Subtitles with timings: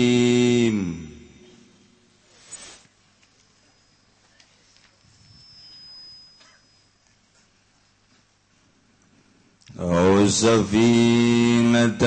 [9.80, 12.04] أو سفينة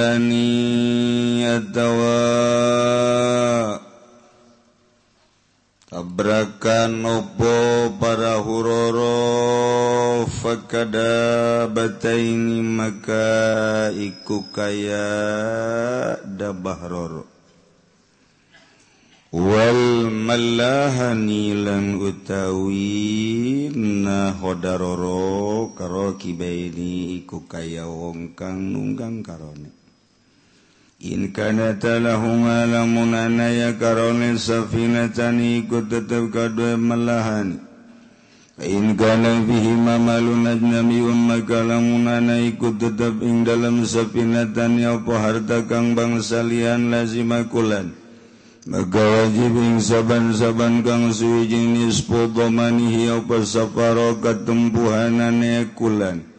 [1.47, 2.25] يتوى
[6.15, 15.11] tabrakan opo para huroro fakada bataini maka iku kaya
[16.23, 17.27] dabahroro
[19.35, 29.84] wal malahani lan utawi nahodaroro karo kibaini iku kaya wong kang nunggang karone.
[31.05, 37.61] Inkanata lahunga lamun anaya karone safinatani ikut tetap kadua melahani.
[38.65, 45.69] In kana fihi mamalun ajnamiyun maka lamun ana ikut tetap ing dalam safinatani apa harta
[45.69, 47.93] kang bangsa lian lazimakulan.
[48.65, 56.34] Maka wajib ing saban-saban kang suwijing nispo domanihi apa safaro katempuhanane kulan.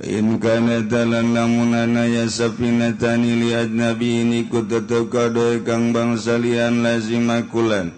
[0.00, 7.92] Inkanetalan lamun anaya sapinatani lihat nabi ini ku tetap kang bangsa lian lazimakulan.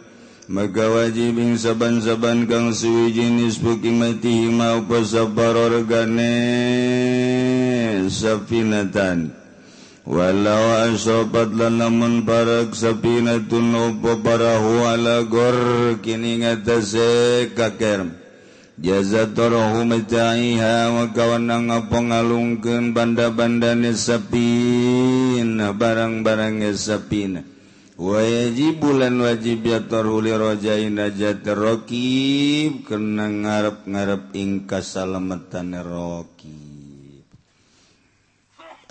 [0.51, 6.35] Maka wajib ing saban-saban kang suwi jenis buki mati mau pasabar organe
[8.11, 9.31] sapinatan.
[10.03, 15.57] Walau asobat lan lamun parak sapinatun opo parahu ala gor
[16.03, 18.24] kini ngatase kakerm.
[18.75, 19.99] jaza torohu wa
[20.91, 27.55] wakawana ngapong ngalungkeun banda-bandane sapina barang-barang sapina
[27.95, 36.64] wajib bulan wajib ya torhu lirojain aja terokib kena ngarep-ngarep ing kasalametan rokib.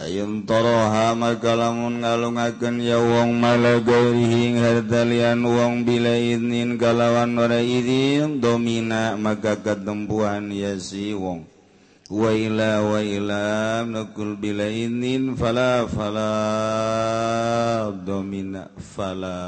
[0.03, 8.43] Ayuntoroha maka lamun ngalungaken ya wong mala gairihi hartalian wong bila idnin kalawan ora idin
[8.43, 11.47] domina maka katempuhan ya si wong.
[12.11, 13.43] Wa ila wa ila
[13.87, 16.31] nakul bila idnin fala fala
[17.95, 19.39] domina fala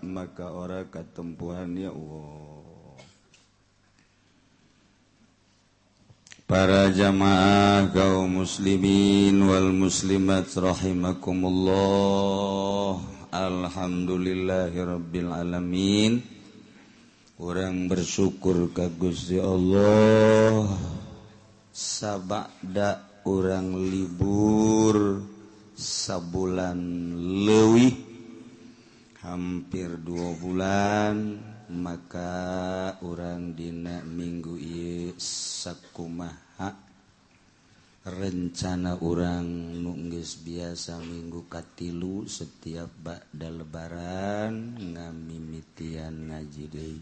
[0.00, 2.53] maka ora katempuhan ya wong.
[6.44, 13.00] para jamaah kaum muslimin wal muslimat rahimakumullah.
[13.34, 16.20] Alhamdulillahirabbil alamin.
[17.34, 20.70] Orang bersyukur ka Gusti Allah.
[21.74, 25.18] Sabada orang libur
[25.74, 26.78] sabulan
[27.42, 28.14] leuwih.
[29.24, 31.42] Hampir dua bulan.
[31.72, 32.32] maka
[33.00, 36.70] orang Dina Minggu I sakkumaha
[38.04, 39.48] rencana orang
[39.80, 46.96] nunggis biasa Minggu Katilu setiap bakda lebaran ngamimitian ngaji Dei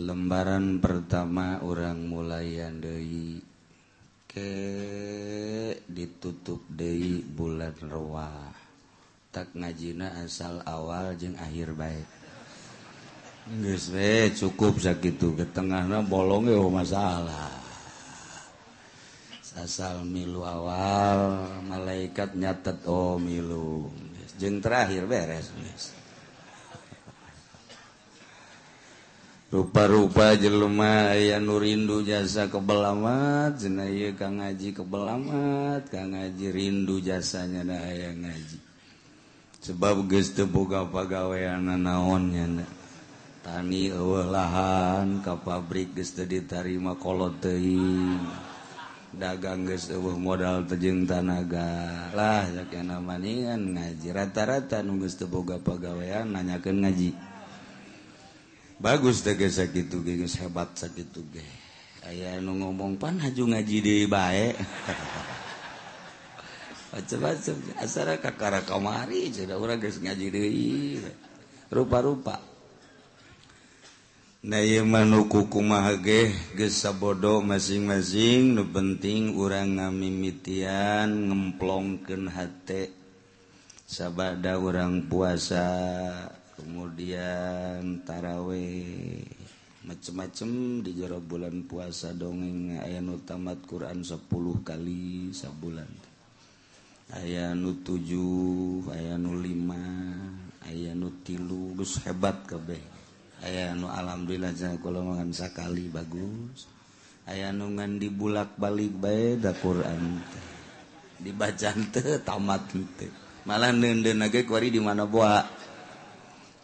[0.00, 3.44] lembaran pertama orang mulaian Dei
[4.24, 4.52] ke
[5.84, 8.56] ditutup Dei bulan Roa
[9.28, 12.19] tak ngajina asal awal jeung akhir baik
[13.50, 17.50] Geswe, cukup sakit ke tengah bolong masalah.
[19.58, 23.90] Asal milu awal malaikat nyatet Oh milu.
[24.38, 25.50] Jeng terakhir beres
[29.50, 37.66] rupa-rupa jelma aya nu rindu jasa kebelamat jenaya Kang ngaji kebelamat Kang ngaji rindu jasanya
[37.66, 38.58] aya ngaji.
[39.60, 42.64] Sebab geste boga pagaweana naonnya
[43.50, 43.90] tani
[44.30, 48.22] lahan ka pabrik geste ditarima kolotein
[49.10, 54.06] dagang geus uh modal tejeng tanagalah ya namaan ngaji.
[54.14, 57.10] Rata-rata nunggus teboga pegawaian nanyakan ngaji.
[58.78, 61.42] Bagus tegas sakit geus hebat sakit ge.
[62.06, 64.54] Aya nu ngomong pan haju ngaji di bae.
[66.94, 71.02] Macam-macam asara kakara kamari sudah orang guys ngaji deui.
[71.70, 72.49] Rupa-rupa.
[74.40, 82.88] manukukumage gesa bodoh masing-masing nu penting urang ngamimitian ngemplongken hate.
[83.84, 85.68] Sabada orang puasa
[86.56, 89.20] kemudian taraweh.
[89.84, 94.24] Macem-macem di jero bulan puasa dongeng aya nu tamat Quran 10
[94.64, 95.90] kali sabulan.
[97.12, 102.99] Aya nu 7 aya nu 5 aya nu tilu geus hebat kabeh.
[103.44, 106.68] aya nu alhamdulillah golongan sakali bagus.
[107.30, 110.18] Aya nungan di bulak-balik baeda Quran
[111.20, 113.06] dibacante tamat gitu
[113.44, 115.40] malah nage kuari di mana boa?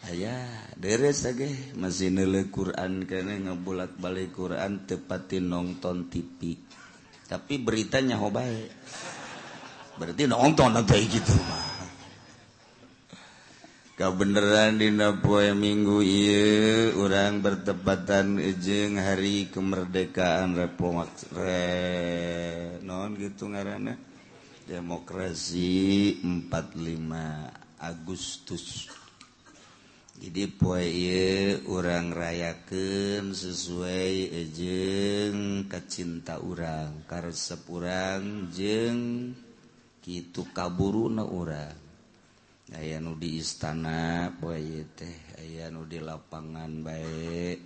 [0.07, 0.33] Aya
[0.77, 6.55] deres ge masih nele Quran kene ngebulak-balik Quran tepatin nonton TV
[7.27, 8.71] tapi beritanya hobae
[9.97, 11.76] berarti nonton nanti gitu mah.
[13.97, 23.97] kabenaran dina poe minggu ieu urang bertepatan jeung hari kemerdekaan Republik re, non gitu ngaranna.
[24.69, 28.85] Demokrasi 45 Agustus.
[30.21, 37.01] Jadi poe ieu urang rayakeun sesuai ejeng kacinta urang.
[37.09, 39.33] Karesep urang jeung
[40.05, 41.86] kitu kaburuna urang.
[42.75, 45.39] aya nu di istana boy teh.
[45.39, 47.59] Aya nu di lapangan baik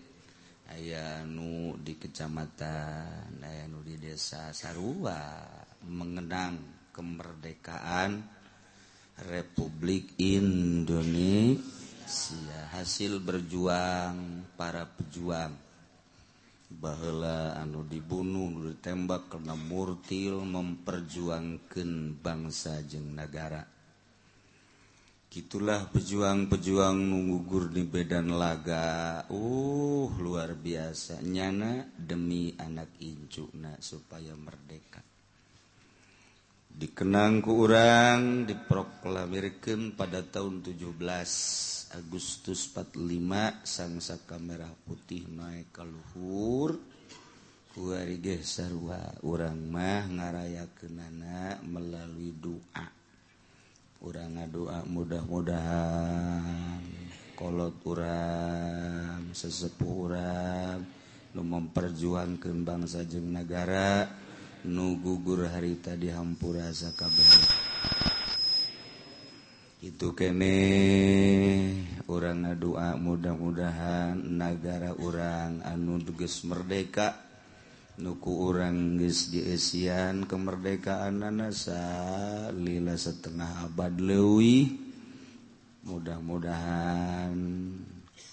[0.69, 3.41] aya nu di kecamatan.
[3.41, 5.41] Aya nu di desa Sarua
[5.89, 8.21] mengenang kemerdekaan
[9.25, 11.65] Republik Indonesia.
[12.69, 15.73] Hasil berjuang para pejuang.
[16.71, 23.80] Bahwa anu dibunuh ditembak karena murtil memperjuangkan bangsa jeng negara
[25.31, 29.23] gitulah pejuang-pejuang nunggugur di bedan laga.
[29.31, 31.23] Uh luar biasa.
[31.23, 34.99] Nyana demi anak incuna supaya merdeka.
[36.67, 40.99] Dikenangku orang diproklamirkan pada tahun 17
[41.95, 46.75] Agustus 45 sangsa merah putih naik ke luhur.
[47.71, 53.00] Kuari sarwa orang mah ngarayakeunana melalui doa.
[54.01, 56.81] urang doa mudah-mudahan
[57.37, 60.81] kolot urang sesepuh urang
[61.37, 64.09] nu memperjuang kembang sajeng negara
[64.65, 67.29] nu gugur harita di hampura sakabeh
[69.85, 70.57] itu kene
[72.09, 77.30] orang doa mudah-mudahan negara urang anu geus merdeka.
[77.99, 81.81] nuku orang guys diian kemerdekaan nasa
[82.55, 84.71] lila setengah abad lewi
[85.83, 87.35] mudah-mudahan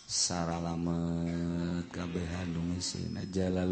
[0.09, 1.21] Sara lama
[1.91, 3.69] ngesina Jala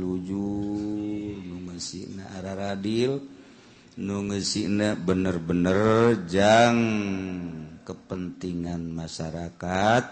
[3.96, 6.76] nu ngesina bener-bener jang
[7.88, 10.04] kepentingan masyarakat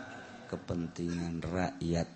[0.48, 2.13] kepentingan rakyat.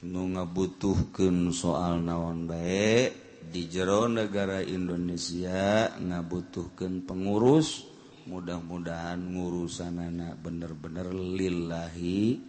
[0.00, 7.84] nu ngabutuhkan soal naon baik di jero negara Indonesia ngabutuhkan pengurus
[8.24, 12.40] mudah-mudahan ngurusan anak bener-bener lillahi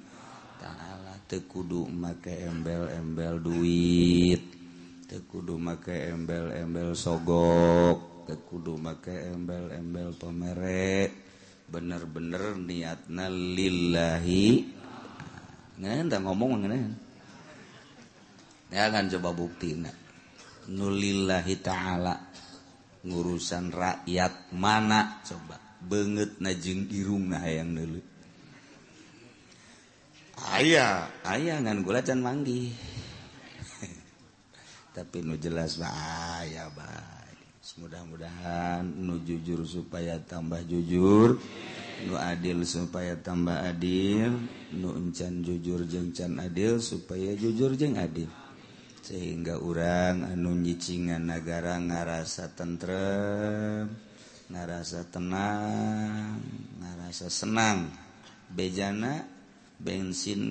[0.63, 4.41] ta'ala tekudu make embel-embel duit
[5.11, 11.31] tekudu make embel-embel sogok tekudu make embel-embel pemerek
[11.71, 14.75] bener-bener niatna lillahi.
[15.79, 17.10] Nggak ngomong nggak
[18.71, 19.75] jangan coba bukti
[20.71, 22.15] nulillahi ta'ala.
[23.01, 25.19] Ngurusan rakyat mana?
[25.25, 25.57] Coba.
[25.81, 27.97] Banget najeng irung nah yang dulu.
[30.53, 32.69] Ayah ayah ngan gula can manggi.
[34.95, 37.21] Tapi nu jelas bahaya baik
[37.79, 41.41] mudah-mudahan nu jujur supaya tambah jujur.
[42.05, 44.37] Nu adil supaya tambah adil.
[44.73, 48.29] Nu encan jujur jeng can adil supaya jujur jeng adil.
[49.11, 53.91] sehingga urang anu nyicingan negara ngarasa tentrem
[54.47, 56.39] ngarasa tenang
[56.79, 57.91] ngarasa senang.
[58.47, 59.27] Bejana
[59.75, 60.47] bensin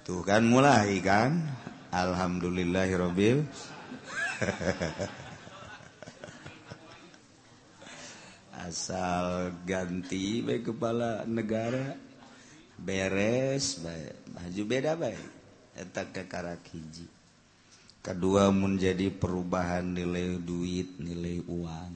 [0.00, 1.36] tuh kan mulai kan?
[1.92, 3.44] Alhamdulillahirobbil.
[8.64, 11.92] Asal ganti baik kepala negara
[12.80, 15.39] beres baik baju beda baik
[15.80, 17.20] etak kekara hiji
[18.00, 21.92] kedua menjadi perubahan nilai duit nilai uang.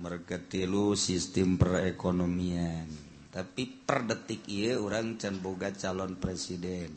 [0.00, 2.88] Merketilu sistem perekonomian.
[3.30, 6.90] Tapi per detik ia orang canboga calon presiden.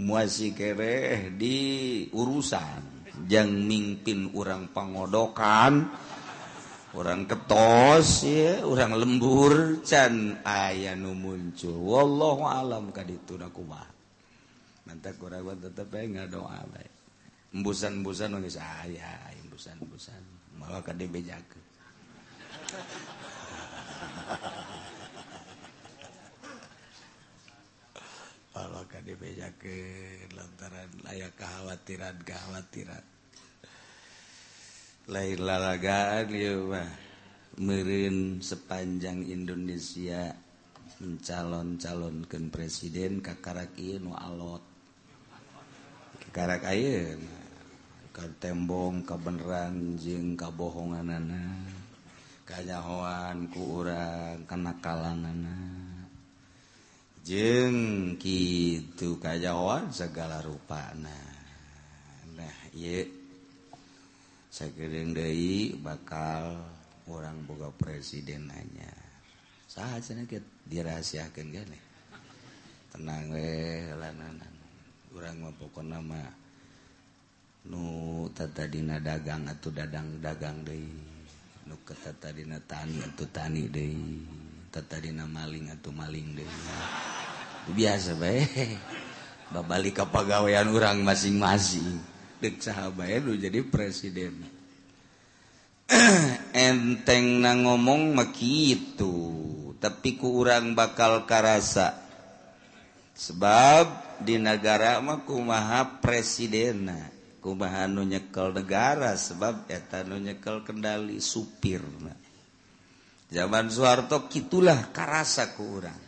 [0.00, 1.56] Muasi kereh di
[2.10, 2.98] urusan.
[3.28, 5.92] Jang mimpin orang pangodokan
[6.90, 11.76] orang ketos ya orang lembur can aya nu muncul.
[11.76, 13.99] Wallahu alam kaditu nakumah
[14.90, 16.92] nanti kurang tetap ya nggak doa baik
[17.54, 19.10] embusan embusan nggak sah ya
[19.46, 20.22] embusan embusan
[20.58, 21.46] malah kade bejak
[28.50, 29.62] malah kade bejak
[30.34, 33.04] lantaran layak kekhawatiran kekhawatiran.
[35.10, 36.90] Lain lalagaan ya mah
[37.58, 40.34] merin sepanjang Indonesia
[41.02, 44.69] mencalon-calonkan presiden kakarakin nu alot.
[46.30, 47.18] karak air
[48.36, 51.72] tembong kebenaran jeng kabohongan anak
[52.44, 55.40] kanyahoan kurang kana kalangan
[57.24, 63.08] jeng gitu kajawan segala rupa nah ye
[64.50, 65.14] segering
[65.80, 66.58] bakal
[67.06, 68.92] orang boga presiden hanya
[69.70, 70.26] saat sana
[70.66, 71.80] dirahasiakan gini
[72.90, 74.49] tenang we lanana.
[75.10, 76.22] kurang mapokok nama
[77.66, 80.78] nutata dagang atau dadang dagang De
[81.66, 83.66] nuketadina tani atau tani
[84.70, 86.78] Detata maling atau maling deui.
[87.74, 88.78] Biasa baik
[89.50, 91.98] babalik ka pagawean orang masing-masing.
[92.38, 94.46] Dek sahabat lu jadi presiden.
[96.54, 99.10] Enteng na ngomong makitu
[99.82, 101.98] tapi ku urang bakal karasa.
[103.18, 107.18] Sebab di negara mahkumaha presidena.
[107.40, 111.80] Kumahanu nyekel negara sebab etanu nyekel kendali supir
[113.30, 116.02] zaman Soeharto gitulah karasa ke orang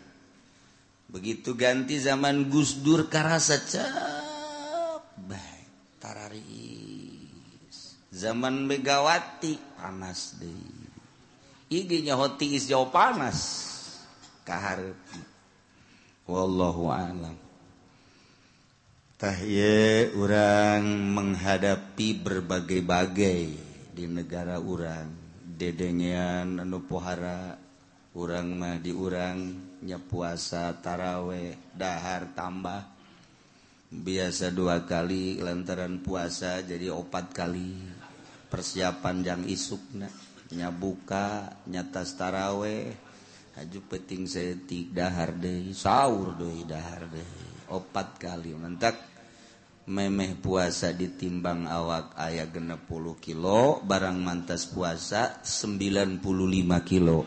[1.08, 7.78] begitu ganti zaman Gus Dur karasa cap baik tararis.
[8.12, 10.82] Zaman Megawati panas deh
[11.72, 13.72] iginya hoti is jauh panas
[14.44, 15.00] kaharep
[16.28, 17.32] wallahu alam
[19.22, 20.82] Tahye orang
[21.14, 23.42] menghadapi berbagai-bagai
[23.94, 25.14] di negara urang.
[25.38, 27.54] Dedengean anu pohara
[28.18, 29.38] urang mah di urang
[29.86, 32.82] nya puasa taraweh dahar tambah.
[33.94, 37.78] Biasa dua kali lantaran puasa jadi opat kali.
[38.50, 40.10] Persiapan yang isukna
[40.50, 42.90] nyabuka nyatas taraweh.
[43.54, 49.11] Haju peting setik dahar deh sahur deh dahar deh opat kali mantap
[49.82, 56.22] memeh puasa ditimbang awak ayah genep puluh kilo barang mantas puasa 95
[56.86, 57.26] kilo.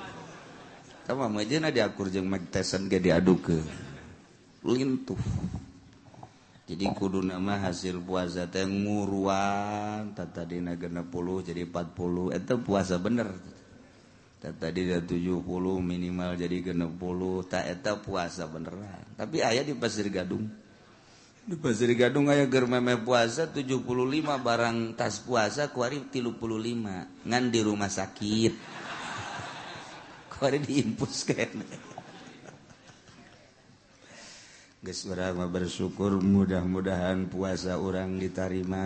[1.06, 3.60] Sama aja diakur jeung magtesan ke ge diadu ke
[4.66, 5.20] lintuh.
[6.66, 10.18] Jadi kudu nama hasil puasa teh nguruan.
[10.18, 13.30] Tata dina genep puluh jadi 40 itu puasa bener.
[14.42, 15.46] Tata dina 70
[15.86, 17.46] minimal jadi genep puluh.
[17.46, 19.06] Tak eta puasa beneran.
[19.14, 20.65] Tapi ayah di pasir gadung.
[21.94, 23.86] gadung aya meme puasa 75
[24.42, 27.06] barang tas puasa kuari tilu puluh lima.
[27.22, 28.54] Ngan di rumah sakit.
[30.34, 31.22] Kuari diimpus
[34.82, 38.86] Guys berama bersyukur mudah-mudahan puasa orang diterima.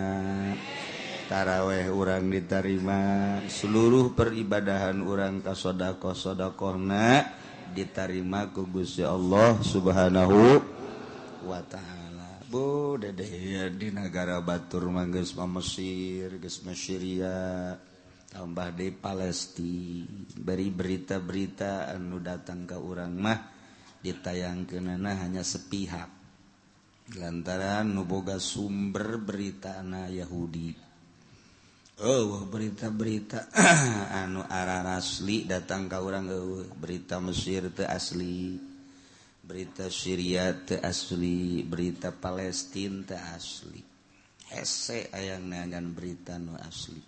[1.32, 3.00] Taraweh orang diterima.
[3.48, 7.24] Seluruh peribadahan orang kasodako sodakohna
[7.72, 10.60] diterima ku Gusti Allah subhanahu
[11.44, 11.99] wa ta'ala.
[12.50, 13.14] de
[13.70, 17.78] di negara Batur Mangges Mesir Gesma Syria
[18.26, 20.02] tambah di Palesti
[20.34, 23.38] beri berita-berita anu datang ke urang mah
[24.02, 26.10] ditayang ke nana hanya sepihak.
[27.14, 30.74] Lantaran nuboga sumber berita anak Yahudi.
[32.02, 33.54] Oh berita-berita
[34.26, 36.26] anu arah asli datang ke orang
[36.74, 38.69] berita Mesir itu asli.
[39.50, 43.82] berita Syria te asli berita Palestina te asli.
[44.46, 47.02] Hese ayang nangan berita nu asli.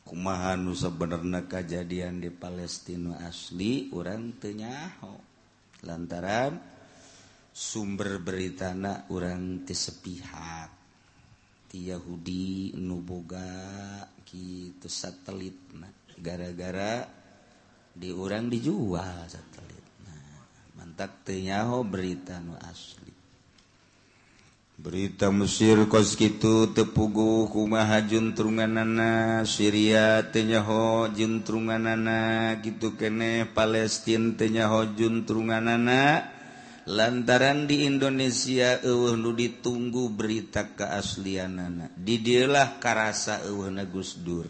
[0.00, 5.20] Kumaha nu sebenarnya kejadian di Palestina asli orang tenyaho
[5.84, 6.56] lantaran
[7.52, 10.72] sumber beritana orang tesepihak
[11.68, 15.60] ti Yahudi nuboga gitu satelit
[16.16, 17.04] gara-gara
[17.92, 19.79] di orang dijual satelit.
[21.50, 23.10] nyaho berita nu asli.
[24.80, 34.96] Berita Mesir koskitu tepugu kumaha juntrungan nana Syria tenyaho juntrungan nana gitu kene Palestine tenyaho
[34.96, 36.24] juntrungan nana
[36.88, 44.48] lantaran di Indonesia eueuh nu ditunggu berita keaslianana didilah karasa eueuh na Gus Dur.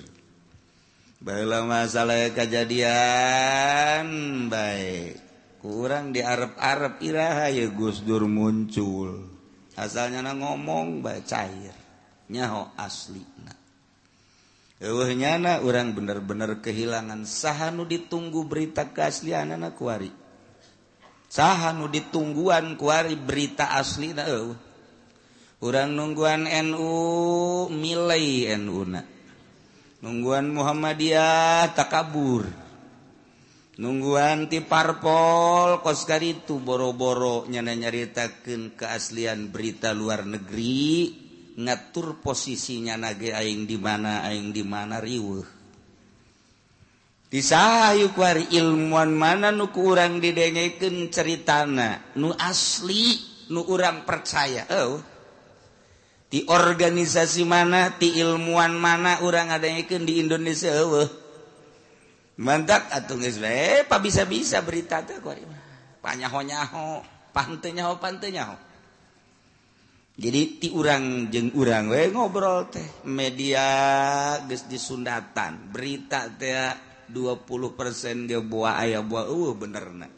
[1.19, 4.07] Baiklah masalah kejadian
[4.47, 5.30] baik.
[5.61, 9.29] kurang di Arab-arab Iraha ya Gus Dur muncul.
[9.76, 11.73] Asalnya na ngomong bae cair
[12.31, 13.23] nyaho asli
[14.81, 20.09] nyana orang bener-bener kehilangan sahanu ditunggu berita keaslian anak kuari
[21.31, 24.57] sahanu ditungguan kuari berita asli na uh.
[25.62, 26.90] orang nungguan NU
[27.71, 29.05] milai NU na.
[30.00, 32.49] Nungguan Muhammadiyah takabur.
[33.81, 41.17] nungguan ti parpol koskar itu boro-boro nyana nyaritakan keaslian berita luar negeri
[41.57, 45.49] ngatur posisinya nage aing di mana aing di mana riweuh.
[47.31, 53.17] Disahayu kuari ilmuwan mana nu ku urang didengekeun ceritana nu asli
[53.55, 54.99] nu urang percaya oh
[56.27, 61.20] di organisasi mana ti ilmuwan mana urang ngadengekeun di Indonesia eueuh.
[62.40, 65.37] mantak atau eh pak bisa bisa berita tuh kau
[66.00, 67.04] panyaho nyaho
[67.37, 68.56] pante nyaho pante nyaho
[70.20, 73.64] jadi ti urang jeng urang we ngobrol teh media
[74.49, 76.56] ges di sundatan berita teh
[77.11, 80.09] 20 persen dia buah ayah buah uh bener na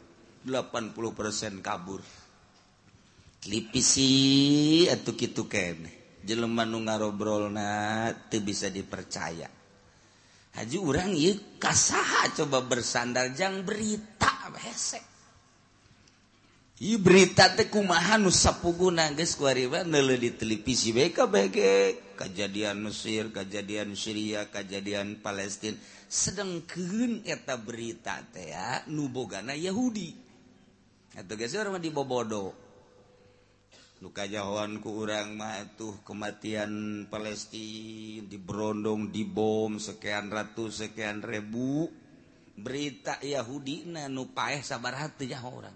[0.43, 2.03] 80 persen kabur.
[3.47, 4.11] Lipisi
[4.91, 6.19] atau kitu kene.
[6.23, 9.47] Jelema nu ngarobrol na teu bisa dipercaya.
[10.53, 15.01] Haji urang ieu kasaha coba bersandar jang berita hesek.
[16.83, 23.33] Ieu berita teh kumaha nu sapuguna geus kuariba neuleuh di televisi bae kabege kejadian Mesir,
[23.33, 25.77] kejadian Syria, kejadian Palestina
[26.11, 30.13] sedengkeun eta berita teh ya nu bogana Yahudi.
[31.17, 32.62] Atuh geus urang mah dibobodo.
[34.03, 41.87] nukajahwanku urang mauh kematian Palestine diberondong dibom sekian ratus sekian ribu.
[42.53, 45.73] Berita Yahudi na nupaeh sabar hati orang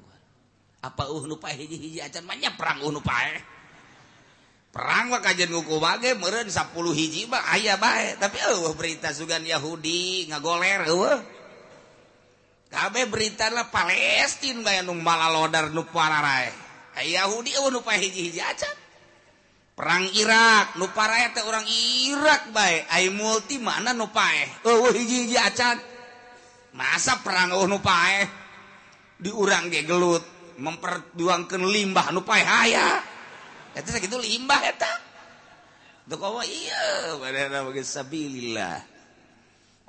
[0.78, 3.42] apa uh nupaeh hiji hiji acan banyak perang uh nupaeh
[4.70, 8.20] perang mah kajian nguku bage meren 10 hiji mah aya bae.
[8.20, 11.18] Tapi uh berita sugan Yahudi ngagoler uh
[12.70, 16.67] kabeh berita lah Palestina bae nu malalodar nu pararae
[17.06, 18.42] Yahudi oh, hiji-hiji
[19.78, 21.66] perang Irak nupara teh orang
[22.10, 25.78] Irak baik ay multi mana nupae oh, oh hiji-hiji acan
[26.74, 28.26] masa perang oh nupae
[29.22, 33.02] diurang ge gelut memperjuangkan limbah nupae haya.
[33.78, 34.90] Eta sakitu limbah eta.
[36.10, 38.80] Dukawa oh, iya badana bagi sabilillah.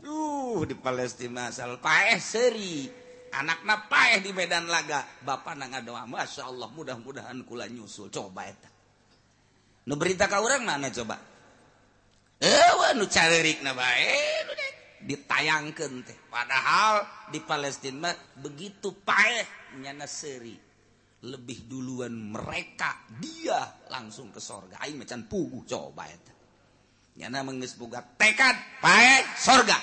[0.04, 2.86] Uh di Palestina asal paeh seri
[3.32, 5.04] anakna paeh di Medan Laga.
[5.24, 8.08] Bapak na nga doa Masya Allah mudah-mudahan kula nyusul.
[8.08, 8.70] Coba eta.
[9.88, 11.16] Nu berita ka orang mana coba?
[12.38, 14.46] Eh, Ewa nu caririk na bae
[15.02, 16.18] ditayangkan teh.
[16.30, 20.54] Padahal di Palestina begitu paeh nyana seri
[21.18, 23.58] lebih duluan mereka dia
[23.90, 24.78] langsung ke sorga.
[24.84, 26.34] Aing macan pugu coba eta.
[27.18, 29.78] Nyana menggeus boga tekad paeh sorga.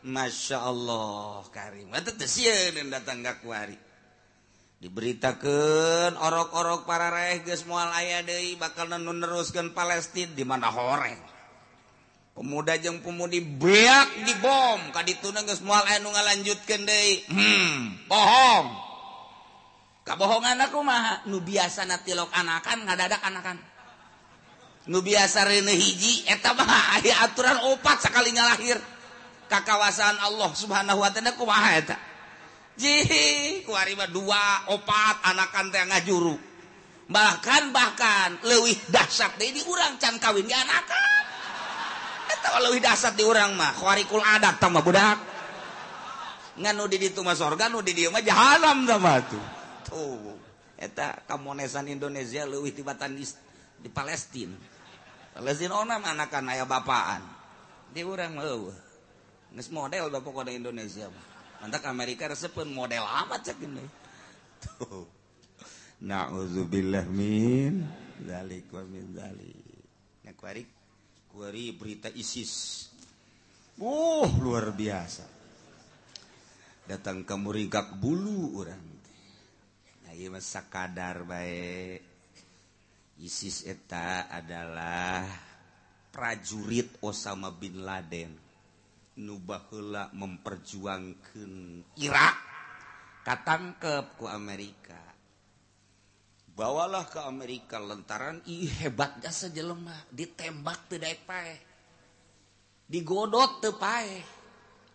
[0.00, 1.92] Masya Allah Karim
[2.88, 3.90] datang kuari
[4.80, 10.32] diberitakan orok-orok para raih mual aya Dei bakal meneruskan Palestina.
[10.32, 11.20] Di mana horeng?
[12.32, 18.68] Pemuda jeng pemudi beak di bom tadi tun semua lanjutkan De hmm, bohong.
[20.08, 23.60] Kebohongan aku mah nu biasa natilok anakan nggak ada anakan.
[24.88, 28.80] Nu biasa Rene hiji aya aturan opat sekalinya lahir
[29.50, 31.98] kakawasan Allah subhanahu wa ta'ala kumaha eta?
[32.78, 36.36] Jih kuarima dua opat anakan teh ngajuru.
[37.10, 41.02] Bahkan bahkan leuwih dahsyat deui di urang can kawin di anakan.
[42.30, 43.74] Eta leuwih dahsyat di urang mah.
[43.74, 45.18] Kharikul adat tah mah budak.
[46.56, 49.44] Ngan nu di ditu mah sorga nu di dieu mah jahanam tah tuh
[49.90, 50.38] tuh
[50.78, 53.26] eta kamonesan Indonesia leuwih tibatan di,
[53.82, 54.54] di Palestina.
[55.34, 57.22] Palestina onam anakan ayah bapaan.
[57.90, 58.46] Di urang mah
[59.50, 61.10] orang model Bapak kode Indonesia
[61.60, 63.84] mantap Amerika resepun model amat cek ini.
[64.64, 65.04] Tuh.
[66.00, 67.84] Nauzubillah min
[68.24, 69.84] zalik wa min zalik.
[70.24, 70.32] Nah
[71.28, 72.88] kuari berita ISIS.
[73.76, 75.28] Uh luar biasa.
[76.88, 78.86] Datang ke murigak bulu orang.
[80.08, 80.64] Nah iya masa
[81.28, 82.00] baik.
[83.20, 85.28] ISIS eta adalah
[86.08, 88.49] prajurit Osama bin Laden
[89.18, 91.52] nubahla memperjuangkan
[91.98, 92.36] Irak.
[93.26, 94.98] Katangkep ku Amerika.
[96.54, 101.56] Bawalah ke Amerika lantaran i hebat jasa jelema ditembak tidak pae
[102.84, 104.20] digodot teu pae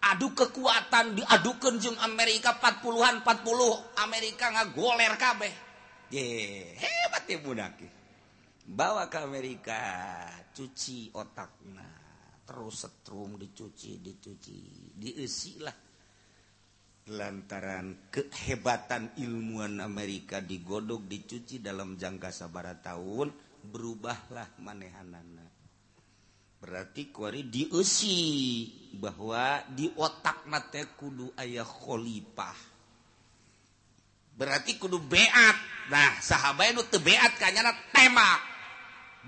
[0.04, 5.54] adu kekuatan diadukeun jeung Amerika 40-an 40 Amerika ngagoler kabeh.
[6.14, 7.82] Ye hebat ya budak
[8.66, 9.80] bawa ke Amerika
[10.54, 11.95] cuci otakna.
[12.46, 14.58] terus setrum dicuci dicuci
[14.94, 15.78] diisilah
[17.06, 23.30] lantaran kehebatan ilmuwan Amerika digodok dicuci dalam jangka sabara tahun
[23.66, 25.46] berubahlah manehanana.
[26.62, 28.18] Berarti kuari diusi
[28.98, 32.74] bahwa di otak nate kudu ayah khalifah
[34.36, 35.58] berarti kudu beat.
[35.90, 38.40] Nah sahabat itu beat kanyana tema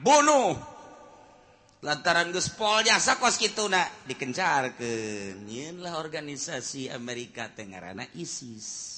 [0.01, 0.76] bunuh.
[1.85, 5.45] lantaran gespol jasa kos gitu na dikencarkan
[5.93, 8.97] organisasi Amerika Tengarana ISIS.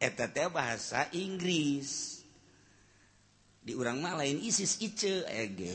[0.00, 2.20] Eta teh bahasa Inggris.
[3.64, 5.72] Di urang mah lain ISIS ice ege.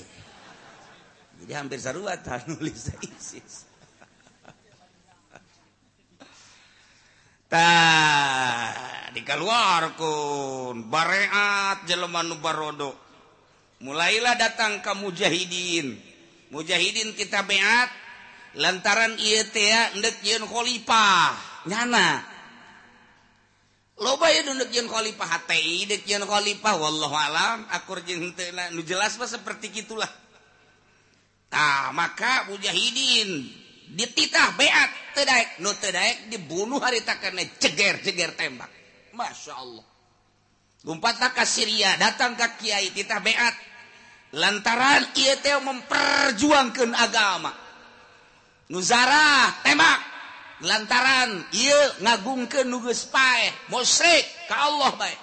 [1.42, 3.66] Jadi hampir sarua nulis ISIS.
[7.50, 7.70] Ta
[9.14, 10.86] dikaluarkeun.
[10.86, 13.09] Bareat jelema nu barodo.
[13.84, 15.96] Mulailah datang ke mujahidin.
[16.52, 17.90] Mujahidin kita beat
[18.58, 19.16] lantaran
[20.48, 21.36] khalifah.
[21.68, 22.24] Nyana.
[24.00, 24.48] Loba ya
[24.88, 25.92] khalifah HTI
[26.24, 28.00] khalifah wallahu alam akur
[28.88, 30.10] jelas mah seperti gitulah.
[31.52, 33.30] Nah maka mujahidin
[33.92, 38.72] dititah beat tedaik no tedaik dibunuh hari takane ceger ceger tembak.
[39.12, 39.86] Masya Allah.
[40.80, 43.69] Gumpat ke Syria datang ke Kiai kita beat
[44.36, 47.52] lantaran IET memperjuangkan agama.
[48.70, 50.00] Nuzara tembak.
[50.60, 55.20] Lantaran ia ngagung ke nugus pae musyrik ke Allah baik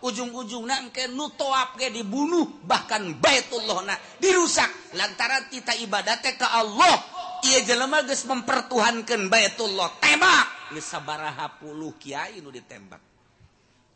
[0.00, 4.96] ujung-ujung na ke nutoap ke dibunuh bahkan baitullah na dirusak.
[4.96, 6.96] Lantaran kita ibadatnya ke Allah
[7.44, 10.00] ia jelema geus mempertuhankan baitullah.
[10.00, 10.72] Tembak!
[10.72, 13.00] Geus sabaraha puluh kiai nu ditembak.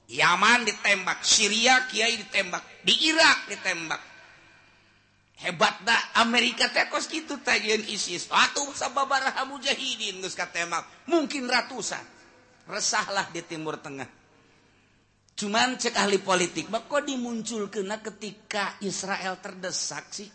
[0.05, 4.14] Yaman ditembak Syria kiai ditembak di Irak ditembak.
[5.43, 5.83] hebat
[6.15, 10.87] Amerika tekos gitu tajian ISIS atuh sababaraha mujahidin geus katemak.
[11.11, 12.03] Mungkin ratusan.
[12.65, 14.09] Resahlah di Timur Tengah.
[15.35, 20.31] Cuman cek ahli politik mah kok dimunculkeun ketika Israel terdesak sih?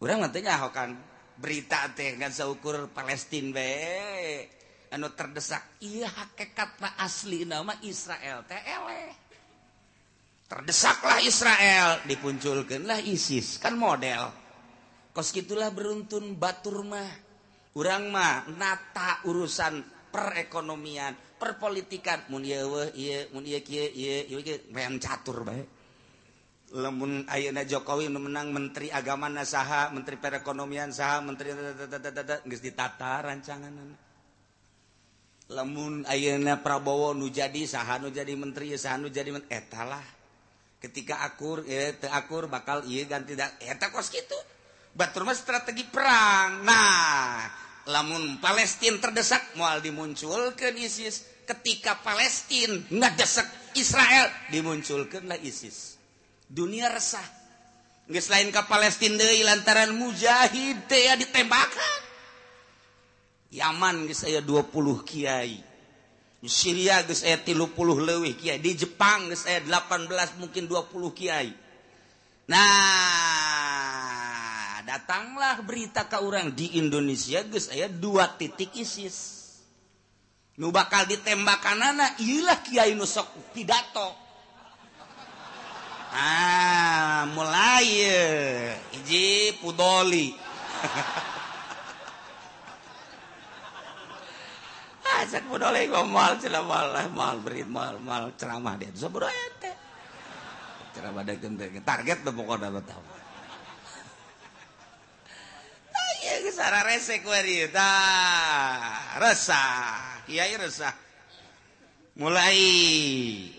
[0.00, 0.40] Urang mah teh
[0.72, 0.96] kan
[1.36, 4.48] berita teh ngan saukur Palestina bae
[4.96, 5.76] anu terdesak.
[5.84, 9.25] Iya hakikat asli nama Israel teh eleh.
[10.46, 12.02] terdesaklah Israel.
[12.06, 14.30] Dipunculkanlah ISIS kan model.
[15.10, 17.08] Kos gitulah beruntun Baturmah
[17.76, 19.82] urang mah nata urusan
[20.12, 22.28] perekonomian perpolitikan.
[22.32, 25.62] Mun ieu weh ieu mun ieu kieu ieu ieu beang catur bae.
[26.76, 31.54] Lamun ayeuna Jokowi menang menteri agama saha menteri perekonomian saha menteri
[32.42, 34.06] geus ditata rancanganna
[35.46, 40.02] lamun ayeuna Prabowo nu jadi saha nu jadi menteri saha nu jadi men etalah
[40.80, 41.64] ketika akur
[42.00, 44.36] teakur bakal ganti tidak kos gitu
[44.96, 46.64] Baturmah strategi perang.
[46.64, 47.44] Nah
[47.86, 51.44] lamun Palestina terdesak mual dimunculkan ISIS.
[51.46, 56.00] Ketika Palestina ngadesek Israel dimunculkanlah ISIS.
[56.48, 57.22] Dunia resah.
[58.08, 62.06] Nggak selain ke Palestina deh lantaran mujahid ya ditembakkan
[63.52, 64.72] Yaman saya 20
[65.06, 65.75] kiai.
[66.44, 71.48] Syria geus aya 30 leuwih kiai, di Jepang geus aya 18 mungkin 20 kiai.
[72.46, 72.62] Nah,
[74.84, 79.48] datanglah berita ke orang di Indonesia geus aya dua titik ISIS.
[80.60, 84.12] Nu bakal ditembakan anak iyalah kiai nu sok pidato.
[86.16, 87.88] Ah, mulai
[88.92, 90.32] hiji pudoli.
[101.86, 102.18] target
[112.16, 112.58] mulai.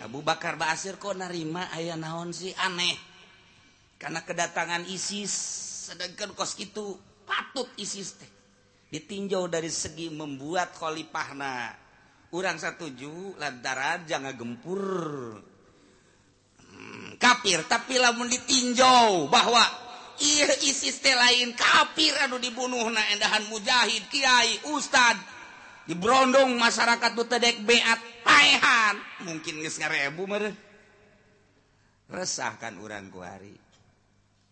[0.02, 2.54] Abu Bakar Basir kok narima ayah naon sih?
[2.58, 2.98] Aneh.
[3.98, 5.34] Karena kedatangan ISIS
[5.90, 6.94] sedangkan kos itu
[7.26, 8.37] patut ISIS teh.
[8.88, 11.76] ditinjau dari segi membuat khalifahna.
[12.36, 14.84] Urang satuju lantaran jangan gempur.
[16.60, 19.64] Hmm, kafir tapi lamun ditinjau bahwa
[20.20, 25.16] iya ISIS teh lain kafir anu dibunuh na endahan mujahid kiai ustad.
[25.88, 29.00] Dibrondong masyarakat nu tedek beat paehan.
[29.24, 30.56] Mungkin geus ngarebu meureun.
[32.12, 33.56] Resahkan urang ku hari.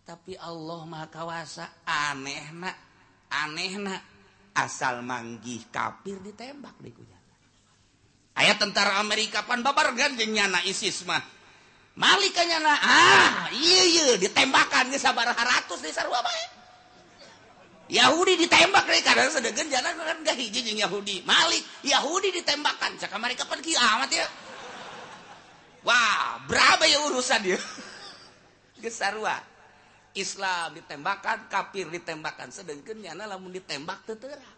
[0.07, 2.77] Tapi Allah maha kawasa aneh nak
[3.27, 4.14] aneh nak
[4.55, 7.35] asal manggih kafir ditembak di kunyana.
[8.35, 11.19] Ayat tentara Amerika pan babar ganjeng nyana ISIS mah.
[11.95, 16.45] Malika nyana ah iya iya ditembakan ge sabaraha ratus di sarua bae.
[17.85, 21.21] Yahudi ditembak karena sedegan jalan kan gak hiji Yahudi.
[21.21, 22.97] Malik Yahudi ditembakkan.
[22.97, 24.27] Cak mereka pergi amat ya.
[25.85, 27.61] Wah, berapa ya urusan dia?
[28.83, 29.37] Gesarua.
[30.15, 32.49] Islam ditembakkan, kafir ditembakkan.
[32.49, 34.55] Sedangkan nyana lamun ditembak teterak.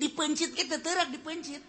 [0.00, 1.60] Dipencit kita terak dipencit.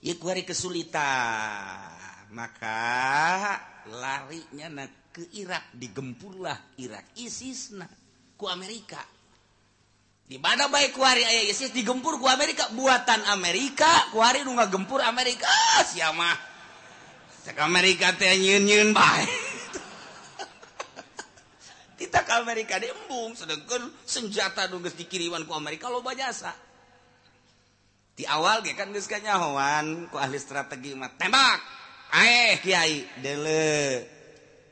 [0.00, 1.92] Ya kuari kesulitan.
[2.30, 3.58] Maka
[3.90, 7.90] larinya na ke Irak digempurlah Irak ISIS nah
[8.38, 9.02] ku Amerika
[10.30, 15.50] di mana baik kuari ayah ISIS digempur ku Amerika buatan Amerika kuari nu gempur Amerika
[15.50, 16.30] ah, siapa
[17.42, 19.49] cek Amerika teh nyeun nyeun bae
[22.00, 26.56] kita ke Amerika diembung sedangkan senjata geus dikiriman ku Amerika loba jasa
[28.16, 31.80] di awal ge kan geus kanyahoan ku ahli strategi mah tembak!
[32.10, 33.06] Aeh kiai.
[33.22, 34.18] Dele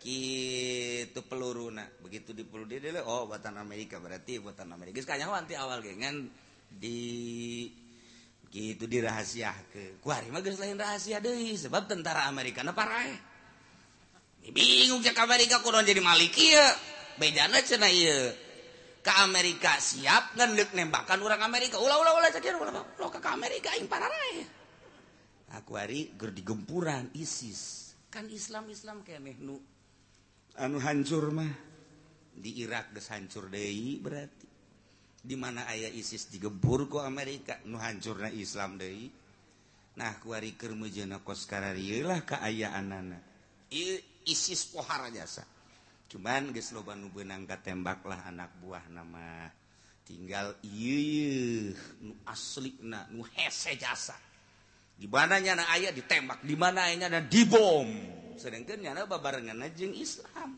[0.09, 1.69] itu peluru
[2.01, 5.05] begitu di perlu dia Oh buatan Amerika berarti buatan Amerika.
[5.05, 6.33] Kayaknya nanti awal gengan
[6.65, 7.69] di
[8.49, 13.05] gitu dirahasia ke kuari mah lain rahasia deh sebab tentara Amerika na parah
[14.49, 16.65] bingung cek Amerika kudu jadi malik ya
[17.19, 18.33] bejana cena iya
[19.03, 21.77] ke Amerika siap ngendek nembakan orang Amerika.
[21.77, 24.11] Ulah ulah ulah cekir ulah ulah ke Amerika yang parah
[25.55, 27.93] aku hari ger digempuran ISIS.
[28.09, 29.61] Kan Islam Islam kayak nu.
[30.59, 31.53] Anu hancur mah.
[32.39, 34.47] Di Irak geus hancur deui berarti.
[35.19, 39.11] Di mana ayah ISIS digebur ku Amerika nu hancurna Islam deui.
[39.99, 43.19] Nah ku hari keur meujana kos kararieulah kaayaan
[44.25, 45.58] ISIS pohara jasa.
[46.09, 49.53] cuman guys loban nubenangga tembaklah anak buah nama
[50.09, 54.17] tinggal iu nu asli na nu hese jasa.
[54.99, 57.87] Di mana nyana ayah ditembak di mana ayahnya ada dibom.
[58.41, 60.57] Sedangkan nyana babarengan jeng Islam.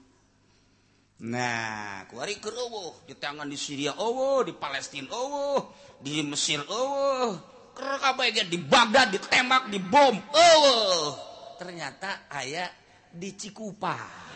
[1.21, 7.37] Nah kuari keruh di tangan di Syria oh di Palestina oh di Mesir oh
[7.77, 11.13] kerakabaga di Baghdad ditembak dibom oh
[11.61, 12.73] ternyata ayah
[13.13, 14.30] di Cikupang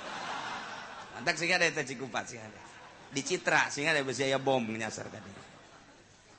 [1.14, 2.58] Mantak sehingga ada teh cikupat sih ada.
[3.14, 5.30] Di Citra sehingga ada besi aya bom nyasar tadi.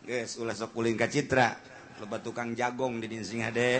[0.06, 1.56] Guys, ulah sok kulin ke Citra.
[2.04, 3.80] Lebat tukang jagong di dinsing ada.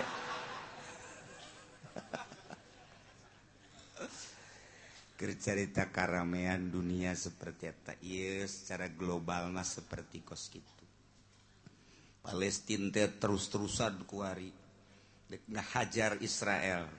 [5.20, 7.92] Kercerita karamean dunia seperti apa?
[8.00, 10.84] Iya, secara global mas seperti kos gitu.
[12.24, 14.50] Palestina terus-terusan kuari
[15.76, 16.90] Hajar Israel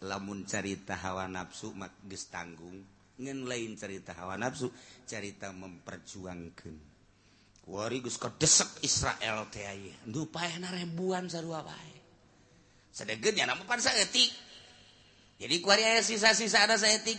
[0.00, 2.80] lamun cerita hawa nafsu mak geus tanggung
[3.20, 4.72] ngen lain cerita hawa nafsu
[5.04, 6.90] cerita memperjuangkan
[7.70, 9.94] wari geus kadesek Israel teh aya.
[10.08, 12.00] Nu paehna rembuan sarua bae
[12.90, 14.28] sadegeun nya nama pan saeutik.
[15.40, 17.16] Jadi kuari aya sisa-sisa ada saeutik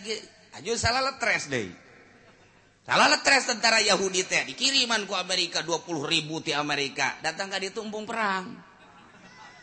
[0.54, 1.72] aja salah letres deui.
[2.82, 7.18] Salah letres tentara Yahudi teh dikiriman ku Amerika 20 ribu ti Amerika.
[7.24, 8.52] Datang ka ditu empung perang.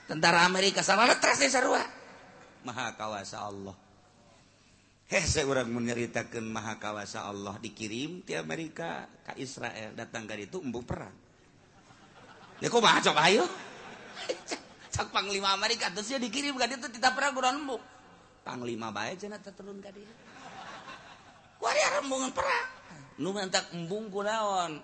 [0.09, 1.83] Tentara Amerika salah letres deui sarua.
[2.65, 3.88] Maha kawasa Allah.
[5.09, 9.97] Heh saya orang menceritakan maha kawasa Allah dikirim ti Amerika ke Israel.
[9.97, 11.13] Datang ke itu embung perang.
[12.61, 13.45] Ya kok maha cok ayo?
[14.93, 17.83] Cak panglima Amerika terus dia dikirim ke itu tidak perang kurang embung
[18.49, 20.09] panglima baik cenah turun ka dieu.
[21.61, 22.67] Kuari rembungan perang.
[23.21, 24.81] Nu mantak embung kunaon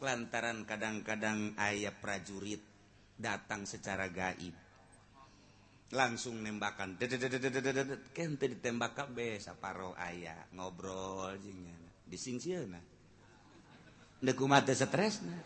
[0.00, 2.60] lantaran kadang-kadang ayah prajurit
[3.16, 4.52] datang secara gaib
[5.92, 6.98] langsung nembakan.
[6.98, 10.48] Ditembak kabeh saparo ayah.
[10.54, 12.78] Ngobrol jingnya disingsieuna
[14.22, 15.36] deku mate stresna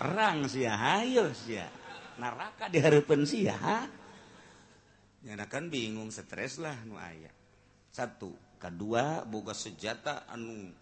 [0.00, 1.68] perang sia hayo sia
[2.16, 3.56] neraka dihareupeun sia
[5.46, 7.30] kan bingung stres lah nu aya
[7.92, 8.32] satu.
[8.56, 10.72] Kedua boga sejata anu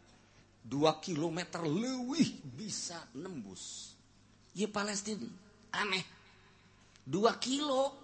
[0.62, 3.92] 2 km lebih bisa nembus.
[4.54, 5.26] Ya Palestina
[5.74, 6.06] aneh.
[7.04, 8.03] 2 kilo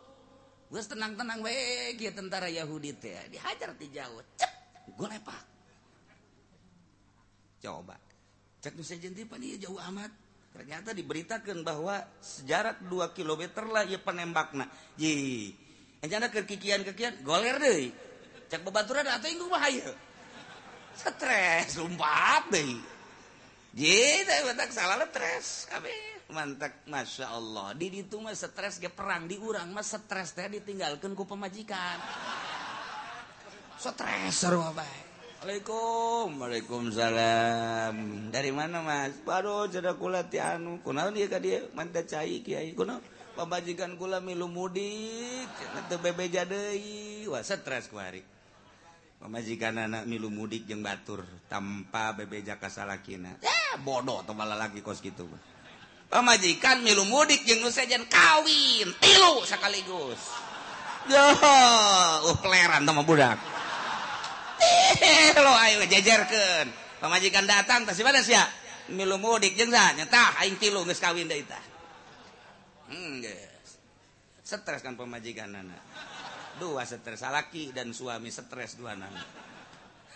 [0.70, 1.54] Wes tenang-tenang we
[1.98, 4.22] kieu tentara Yahudi teh dihajar ti jauh.
[4.38, 4.52] Cek
[4.94, 5.42] golepak.
[7.59, 7.98] Coba.
[8.62, 10.14] Cek nu sajentipan ieu jauh amat.
[10.54, 14.70] Ternyata diberitakan bahwa sejarak 2 km lah ieu penembakna.
[14.94, 15.50] Ye.
[16.06, 17.90] Anjana kekikian-kekian goler deui.
[18.46, 19.90] Cek babaturan atuh inggu mah hayu.
[20.94, 22.78] Stres lumpat deui.
[23.74, 26.19] Ye, teh batak salah stres kabeh.
[26.32, 27.74] mantap Masya Allah.
[27.74, 31.98] Did itu mah stres ge perang diurang mah stres teh ditinggalkan ku pemajikan.
[33.80, 37.96] Stres sarua bae Assalamualaikum Waalaikumsalam.
[38.28, 39.16] Dari mana Mas?
[39.24, 42.76] Baru jeda kula ti anu kunaon ieu ka dieu mantap cai kiai.
[42.76, 43.00] Kunaon?
[43.40, 45.48] Pamajikan kula milu mudik
[45.88, 47.24] teu bebeja deui.
[47.24, 48.20] Wah stres ku hari.
[49.16, 55.00] Pemajikan anak milu mudik jeung batur tanpa bebeja kasalakina eh bodoh teu malah lagi kos
[55.00, 55.49] kitu mah.
[56.11, 58.90] pemajikan milu mudik jeung nu sejen kawin.
[58.99, 60.20] Tilu sekaligus.
[61.07, 61.25] Yo
[62.27, 63.38] uh peleran sama budak.
[64.99, 66.68] Tilu ayo jejerkeun.
[67.01, 68.44] Pemajikan datang tah sibades ya
[68.92, 69.94] milu mudik jeung sa?
[69.96, 71.62] Nyetah aing tilu geus kawin deui tah.
[72.90, 73.79] Hmm geus.
[74.44, 75.79] Stres kan pemajikanana
[76.59, 79.23] dua stres laki dan suami stres dua nana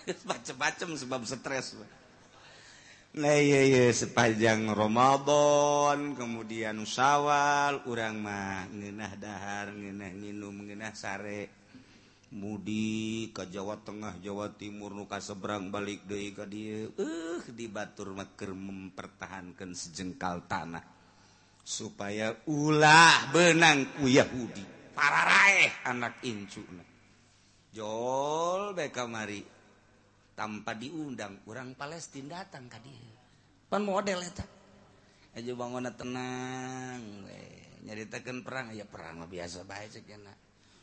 [0.28, 1.78] macem-macem sebab stres.
[3.94, 11.62] sepanjang Romadhon kemudian usawal urang mah ngeunah dahar ngenah minum ngenah sare.
[12.34, 18.50] Mudi ke Jawa Tengah Jawa Timur nuka seberang balik Dei ke dia eh dibatur maker
[18.50, 20.82] mempertahankan sejengkal tanah.
[21.62, 24.90] Supaya ulah benang ku Yahudi.
[24.98, 26.66] Para raeh anak incu
[27.74, 29.53] jol beka mari
[30.34, 33.14] tanpa diundang kurang Palestina datang ka dia.
[33.70, 34.46] Pan model eta.
[35.34, 37.42] Aja bangun tenang we.
[37.84, 40.32] nyaritakan perang ya perang biasa baik cekena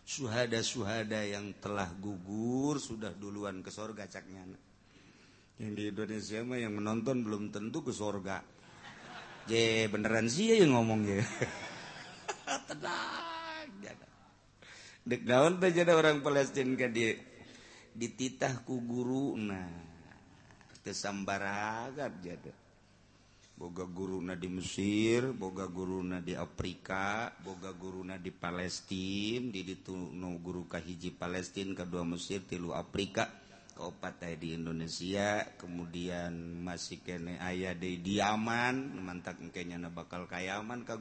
[0.05, 4.45] suhada-suhada yang telah gugur sudah duluan ke sorga caknya
[5.57, 8.41] yang di Indonesia mah yang menonton belum tentu ke sorga.
[9.45, 11.21] Je beneran sih ya yang ngomong ya?
[12.69, 13.21] Tenang
[15.01, 17.17] dek daun jadi orang Palestina dia
[17.91, 22.55] dititahku guru nahsambaragap jadi
[23.61, 30.65] boga guruna di Mesir boga guruna di Afrika boga guruna di Palestine diditu no guru
[30.65, 33.29] kahiji Palestine kedua Mesir tilu Afrika
[33.77, 36.33] keopat di Indonesia kemudian
[36.65, 40.97] masih kene ayah di diaman mantak kayaknya na bakal kayaman ke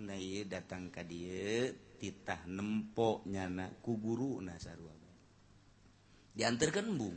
[0.00, 4.80] nah iya datang ke dia titah nempok nyana ku guru nasar
[6.40, 7.16] diantarkan embung.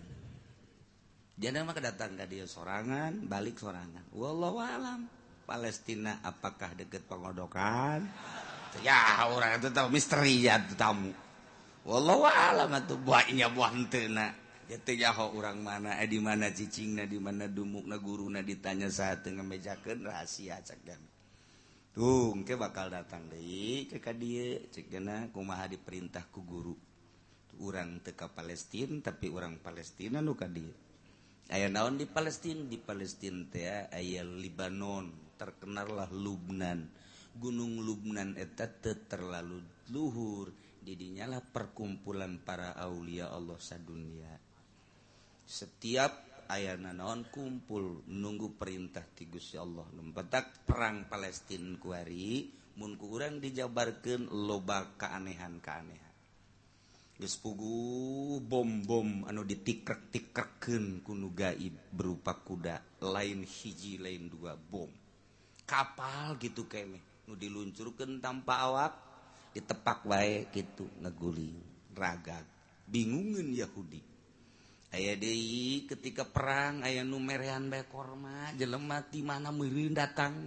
[1.40, 4.04] Jangan mah datang ke dia sorangan balik sorangan.
[4.12, 5.08] Wallahu alam.
[5.48, 8.04] Palestina apakah deket pengodokan?
[8.84, 11.16] Ya orang itu tahu misteri ya itu tamu.
[11.88, 17.20] Wallahu alam itu buahnya buah tena jadi jaho orang mana eh di mana cicingna di
[17.20, 21.10] mana dumukna guruna ditanya saat dengan mejakan rahasia cak jami
[21.92, 24.88] tuh ke bakal datang deh ke dia cek
[25.36, 26.74] kumaha diperintah ku guru.
[27.62, 30.74] orang teka Palestine tapi orang Palestina luka dia
[31.52, 36.88] aya naon di Palestine di Palestine teh aya Libanon terkenallah Lubnan.
[37.34, 38.70] Gunung Lubnan eta
[39.10, 40.54] terlalu luhur
[40.86, 44.30] didinyalah perkumpulan para Aulia Allah sadunia.
[45.44, 49.90] Setiap ayana naon kumpul nunggu perintah tigus ya Allah.
[49.98, 56.03] Lembatak perang Palestine kuari munku kurang dijabarkan loba keanehan-keanehan.
[57.18, 64.90] gespugu bom-bom anu ditikrek-tikreken kuno gaib berupa kuda lain hiji lain dua bom.
[65.64, 68.94] Kapal gitu keme nu diluncurkan tanpa awak
[69.54, 71.58] ditepak wae gitu ngeguling
[71.94, 72.46] ragag
[72.90, 74.02] bingungin Yahudi.
[74.94, 80.38] Aya deui ketika perang aya nu bekorma bae korma jelema ti mana meureun datang.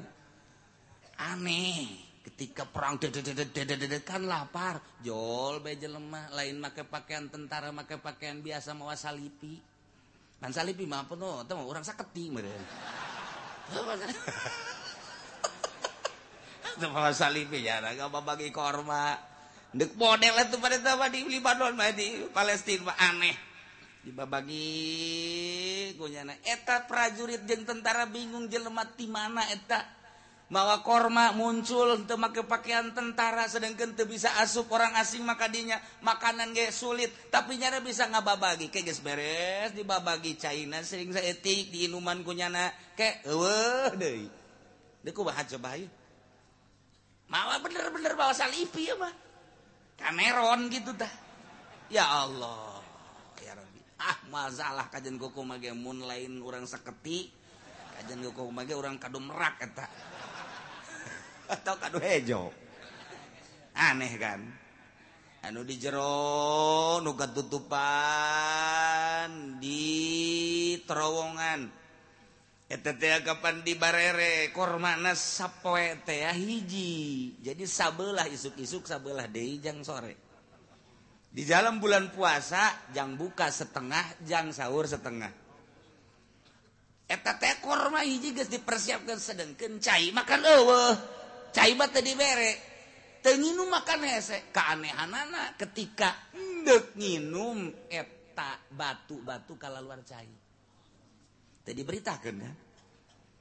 [1.18, 2.06] Aneh.
[2.27, 4.83] Ketika perang kan lapar.
[5.07, 9.62] Jol be jelemah lain make pakaian tentara make pakaian biasa mawa salipi.
[10.43, 12.61] Kan salipi mah apa no orang saketi meren
[16.93, 19.17] mawa salipi ya gak bagi korma.
[19.77, 23.37] Dek model itu pada tahu di Libanon di Palestina aneh.
[24.07, 24.71] Bagi
[25.99, 29.83] gonyana eta prajurit jeung tentara bingung jelemat di mana eta
[30.47, 35.75] mawa korma muncul untuk make pakaian tentara sedangkan tuh bisa asup orang asing makadinya
[36.07, 38.71] makanan gak sulit tapi nyara bisa ngababagi.
[38.71, 44.31] Kayak guys beres dibabagi China sering saya etik di inuman kunyana kayak wah deh
[45.03, 45.91] deku bahas coba yuk
[47.27, 49.15] mawa bener-bener bawa salipi ya mah.
[49.99, 51.11] Kameron gitu dah
[51.91, 52.79] ya Allah.
[53.43, 53.81] Ya Rabbi.
[53.99, 57.35] Ah masalah kajen koko mage mun lain orang seketi
[57.99, 59.87] kajen koko mage orang kado merak eta.
[61.55, 62.51] atau kado hejo.
[63.77, 64.40] Aneh kan?
[65.47, 67.71] Anu di jero nu tutupan
[69.63, 71.71] di terowongan.
[72.67, 77.38] Eta kapan di barere kormana sapoe teh ah hiji.
[77.38, 80.19] Jadi sabelah isuk-isuk sabelah deui jang sore.
[81.31, 85.31] Di dalam bulan puasa jang buka setengah jang sahur setengah.
[87.07, 91.15] Eta teh korma hiji geus dipersiapkan sedengkeun cai makan eueuh.
[91.57, 92.52] caiba tadi bere
[93.40, 96.15] minum makan hesek keanehan anak ketika
[96.63, 100.31] dek minum eta batu-batu kalau luar cair
[101.67, 102.52] tadi beritakan ya.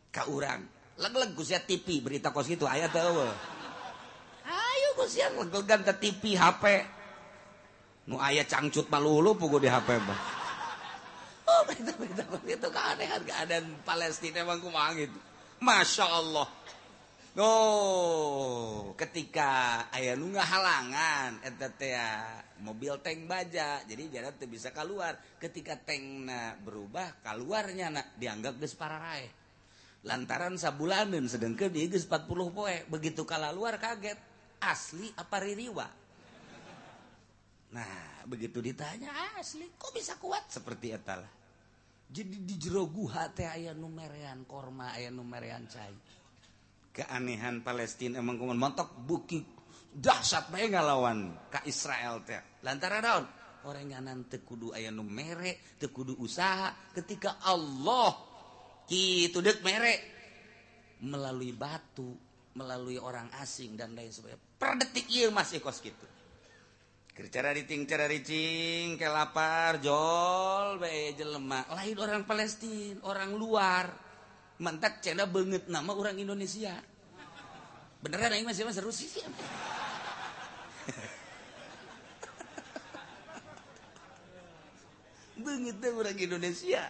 [0.10, 0.66] Ka urang.
[0.98, 2.66] Leg-leg Gus TV berita kos gitu.
[2.66, 3.22] Ayat tahu
[4.50, 6.64] ayo Gus ya legegan ke TV HP
[8.10, 10.20] nu ayah cangcut malulu pugu di HP bah
[11.50, 15.20] oh berita berita kos itu keanehan keadaan Palestina emang kumang gitu.
[15.62, 16.48] Masya Allah.
[17.36, 21.32] Oh ketika aya nu nggak halangan
[22.64, 26.32] mobil tank baja jadi jarak tuh bisa keluar ketika tank
[26.64, 29.28] berubah keluarnya nak dianggap ges para raih
[30.08, 32.08] lantaran sabulanan sedangkan dia 40
[32.56, 34.16] poe begitu kalah luar kaget
[34.64, 35.88] asli apa ririwa?
[37.76, 40.48] Nah begitu ditanya asli kok bisa kuat?
[40.48, 41.34] Seperti itulah
[42.06, 45.98] jadi di jero guha teh aya numerian korma aya numerian cair
[46.96, 49.44] keanehan Palestina emang kuman montok buki
[49.92, 52.64] dahsyat bae ngalawan ka Israel teh.
[52.64, 53.26] Lantaran naon?
[53.66, 58.16] Orenganan teu kudu aya nu mere teu kudu usaha ketika Allah
[58.88, 60.16] kitu deuk mere.
[61.04, 62.16] Melalui batu
[62.56, 64.40] melalui orang asing dan lain sebagainya.
[64.56, 66.08] Per detik ieu masih kos kitu.
[67.16, 71.64] Kercara diting, cara ricing, kelapar, jol, bae jelema.
[71.72, 73.88] Lain orang Palestina, orang luar,
[74.60, 76.80] mantak cenda banget nama orang Indonesia.
[78.00, 79.26] Beneran ini masih mas Rusi sih
[85.46, 86.90] banget orang Indonesia.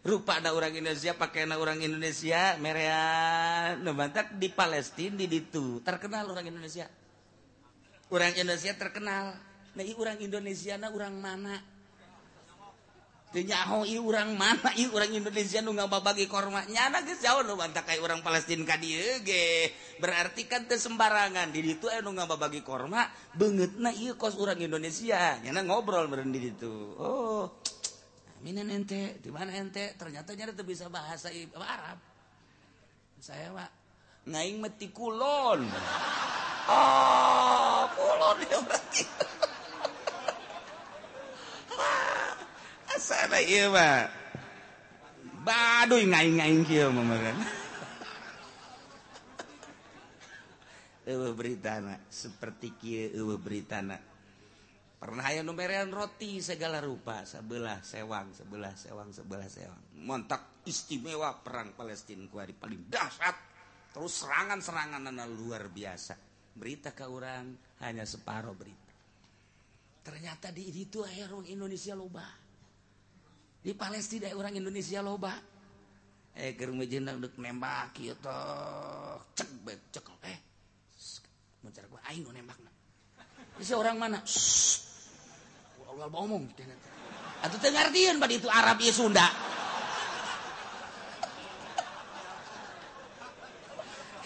[0.00, 5.84] Rupa ada orang Indonesia pakai orang Indonesia merean mantak di Palestina di itu.
[5.84, 6.88] Terkenal orang Indonesia.
[8.08, 9.36] Orang Indonesia terkenal.
[9.76, 11.60] Nah orang Indonesia nah orang mana
[13.38, 14.74] nyaho urang mana?
[14.90, 16.90] Orang Indonesia nu bagi kormanya
[17.22, 19.70] jauh nu bantak kayak orang Palestina ka dieu ge.
[20.02, 21.54] Berarti kan teu sembarangan.
[21.54, 23.06] Di ditu anu bagi korma
[23.38, 25.38] beungeutna ieu kos urang Indonesia.
[25.46, 27.46] Nyana ngobrol bareng di ditu oh
[28.42, 29.22] Mina ente.
[29.22, 29.94] Di mana ente?
[29.94, 32.02] Ternyata nyari teu bisa bahasa Arab.
[33.22, 33.70] Saya Pak
[34.26, 35.70] ngaing meti kulon.
[36.66, 39.02] Oh kulon ya berarti.
[41.80, 42.09] Ah.
[45.40, 47.36] Baduy ngaing-ngaing kieu mamakan
[51.10, 53.98] eueuh beritana seperti kieu eueuh beritana.
[55.00, 59.80] Pernah aya numerean roti segala rupa sebelah sewang sebelah sewang sebelah sewang.
[60.04, 63.36] Montak istimewa perang Palestina kuari paling dahsyat.
[63.96, 65.08] Terus serangan-serangan
[65.40, 66.14] luar biasa.
[66.52, 68.92] Berita ke orang hanya separuh berita.
[70.04, 72.39] Ternyata di itu air Indonesia loba
[73.60, 75.36] di Palestina eh, orang Indonesia loba.
[76.36, 78.36] Eh keur jenang deuk nembak gitu
[79.36, 80.06] cek bet cek.
[80.24, 80.38] Eh
[81.60, 82.70] mencar gua aing nembak nembakna
[83.60, 84.24] si orang mana?
[85.90, 86.78] Allah omong gitu, kan.
[87.44, 89.26] atau dengar dia pada itu Arab ya Sunda.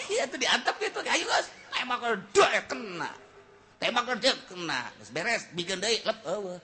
[0.05, 1.49] Iya tuh diantep gitu ayo guys
[1.85, 2.01] tembak
[2.32, 3.11] ya, kena.
[3.76, 4.89] Tembak dek kena.
[5.12, 6.61] Beres bikin deui lep eueuh.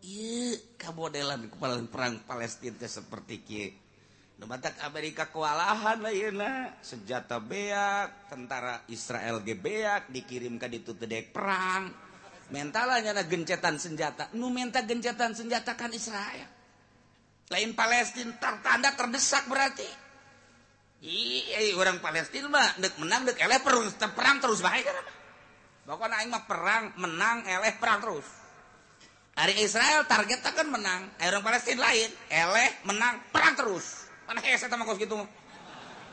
[0.00, 0.56] Iya
[0.86, 6.38] kamodelan kepala perang Palestina seperti Kibatak Amerika kewalahan lain
[6.78, 11.90] senjata beak tentara Israel gebeak dikirimkan ditutudek perang.
[12.54, 14.30] Mentalnya gencetan senjata.
[14.38, 16.46] Nu minta gencetan senjatakan Israel.
[17.50, 19.88] Lain Palestine tertanda terdesak berarti.
[21.74, 22.46] Orang Palestina
[23.02, 23.26] menang
[24.14, 24.86] perang terus baik
[26.46, 28.45] perang menang eleh perang terus
[29.36, 31.12] hari Israel target kan menang.
[31.20, 32.10] Orang Palestina lain.
[32.32, 34.08] Eleh menang perang terus.
[34.26, 35.14] Mana heset sama kos gitu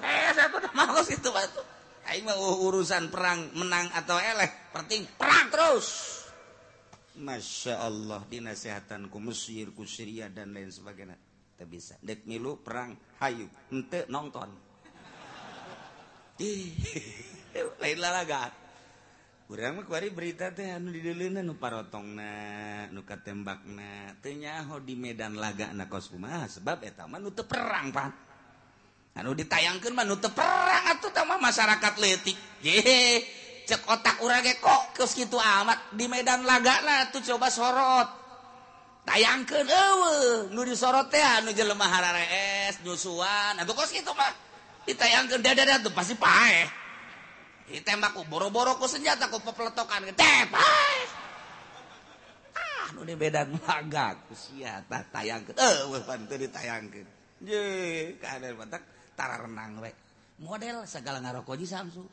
[0.03, 1.63] heset sama kos itu batu
[2.03, 6.19] Aing mah urusan perang menang atau eleh penting perang terus.
[7.15, 8.27] Masya Allah
[9.07, 9.87] ku Mesir ku
[10.35, 11.15] dan lain sebagainya.
[11.55, 11.95] Tak bisa.
[12.03, 12.91] Dek milu perang
[13.23, 13.47] hayu.
[13.71, 14.51] Ente nonton
[17.81, 17.97] lain
[19.53, 22.17] kurang berita teh anu diparotong
[22.89, 26.81] nuka tembak nanyaho di Medan laga anak kosma sebab
[27.21, 28.11] nu teu perang Pak.
[29.13, 32.33] Anu ditayangkeun mah nu teu perang atuh tamah masyarakat leutik.
[32.65, 33.21] Ye
[33.69, 38.09] cek otak urang ge kok kes kitu amat di Medan laga nah tuh coba sorot.
[39.05, 44.33] Tayangkeun eueuh nu disorot teh anu jelema hararees nyusuan atau kos gitu mah.
[44.89, 46.81] Ditayangkeun dada tuh pasti paeh.
[47.73, 50.93] Pae tembakku boro-boroku senjata kok pepeletokan ah
[52.93, 57.09] nu di beda magaku sia tayang eh bantu ditayangkeun.
[57.41, 57.65] Je
[58.21, 58.85] kader batak
[59.17, 59.89] tara renang we.
[60.45, 62.05] Model segala ngaroko di Samsu.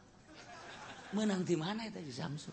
[1.12, 2.48] Menang di mana itu di Samsu?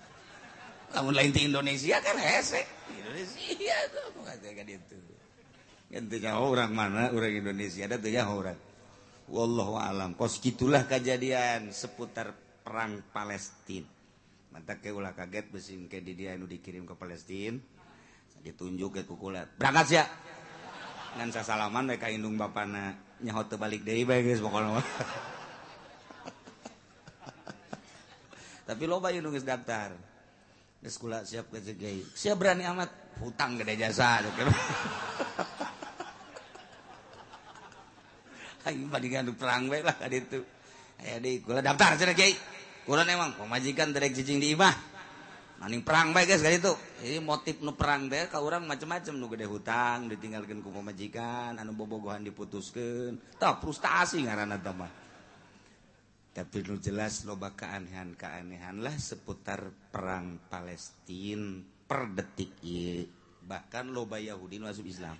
[0.91, 2.67] Kamu lain di Indonesia kan hese.
[2.91, 4.03] Indonesia itu
[6.35, 8.59] orang mana orang Indonesia ada tuh ya orang.
[9.31, 13.87] Wallahu alam kos gitulah kejadian seputar perang Palestina
[14.51, 17.55] mantap ke ulah kaget besin ke di dia dikirim ke Palestina
[18.43, 19.55] ditunjuk ke kukulat.
[19.55, 20.03] Berangkat ya
[21.15, 22.91] dan sasalaman mereka indung bapana
[23.23, 24.83] nyaho balik deh baik guys pokoknya
[28.67, 29.95] tapi loba indung geus daftar.
[30.83, 32.91] Geus kula siap ke cegai siap berani amat?
[33.23, 34.19] Hutang gede jasa
[38.67, 40.43] Ayo bandingan perang baik lah tadi itu.
[40.99, 42.56] Ayo deh, kula daftar cina kiai.
[42.87, 44.71] Quran emang pemajikan derek cicing di imah.
[45.59, 46.71] Maning perang baik guys kali itu.
[47.03, 51.75] ini motif nu perang teh ka urang macam-macam nu gede hutang ditinggalkeun ku pemajikan, anu
[51.75, 53.35] bobogohan diputuskeun.
[53.35, 54.93] Tah frustasi ngaranna teh mah.
[56.31, 63.03] Tapi nu jelas loba keanehan-keanehan lah seputar perang Palestina per detik ieu.
[63.43, 65.19] Bahkan loba Yahudi masuk Islam.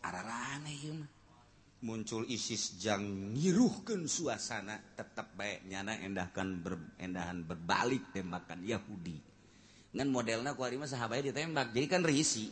[0.00, 1.15] Arah aneh ieu mah.
[1.86, 3.06] Muncul ISIS jang
[3.38, 9.14] ngiruhkan suasana tetap baik nyana endahkan ber, endahan berbalik tembakan Yahudi.
[9.94, 12.50] Dengan modelnya kuari mah sahabatnya ditembak jadi kan risi.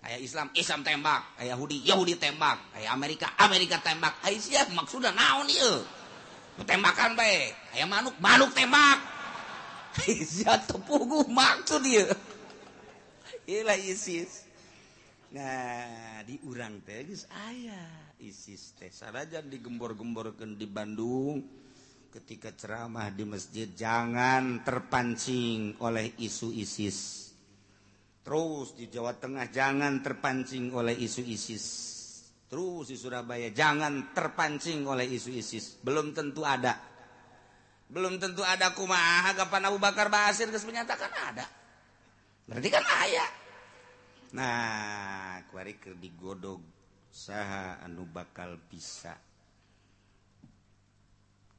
[0.00, 4.22] Ayah Islam Islam tembak ayah Yahudi Yahudi tembak ayah Amerika Amerika tembak.
[4.24, 5.84] Ayah siap maksudnya naon ieu?
[6.62, 9.02] Tembakan baik aya manuk manuk tembak.
[10.70, 12.06] Tepugu maksud dia
[13.44, 14.46] Ila isis.
[15.34, 21.40] Nah diurang tegis ayah isis teh sarajan digembor-gemborkan di Bandung
[22.12, 23.70] ketika ceramah di masjid.
[23.70, 27.30] Jangan terpancing oleh isu ISIS.
[28.20, 31.64] Terus di Jawa Tengah jangan terpancing oleh isu ISIS.
[32.50, 35.80] Terus di Surabaya jangan terpancing oleh isu ISIS.
[35.80, 36.76] Belum tentu ada.
[37.90, 41.46] Belum tentu ada kumaha kapan Abu Bakar Basir geus menyatakan ada.
[42.46, 43.30] Berarti kan ayah
[44.30, 46.62] nah kuari digodog
[47.10, 49.18] saha anu bakal bisa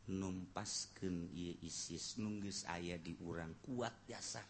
[0.08, 4.43] numpasken ISIS nunggis ayah di urang kuat jasa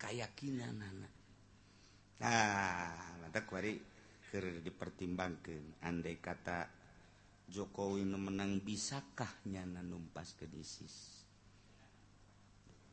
[0.00, 1.12] kayakakinan anak
[2.24, 3.16] ah,
[4.64, 6.80] dipertimbangkan andai kata
[7.50, 11.26] Jokowi menang bisakah nyana numpas ke ISIS?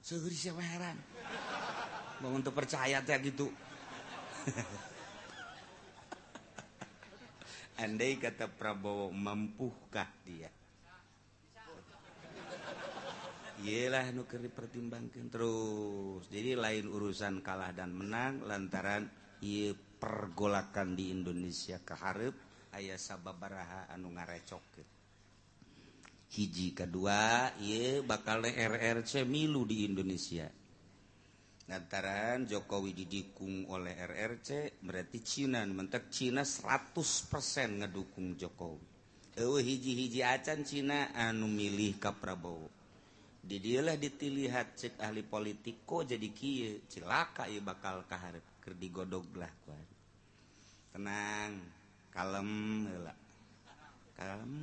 [0.01, 0.97] Segeri siapa heran?
[2.25, 3.53] Mau untuk percaya teh gitu.
[7.77, 10.49] andai kata Prabowo mampukah dia?
[13.65, 16.29] Yelah nuker dipertimbangkan terus.
[16.29, 19.09] Jadi lain urusan kalah dan menang lantaran
[19.41, 22.33] ia pergolakan di Indonesia keharep
[22.77, 24.61] ayah sababaraha anu ngarecok
[26.27, 30.51] hiji kedua ia bakal RRC milu di Indonesia.
[31.67, 36.95] lantaran Jokowi didikung oleh RRC berarti Cina mentek Cina 100%
[37.83, 38.87] ngedukung Jokowi.
[39.37, 42.71] Ewe hiji-hiji acan Cina anu milih ka Prabowo.
[43.47, 49.51] Didilah ditilihat cek ahli politik kok jadi kieu cilaka ieu bakal kaharep keur digodog lah
[49.63, 49.87] kuan.
[50.91, 51.51] Tenang
[52.11, 52.49] kalem
[52.91, 53.13] heula.
[54.17, 54.53] Kalem.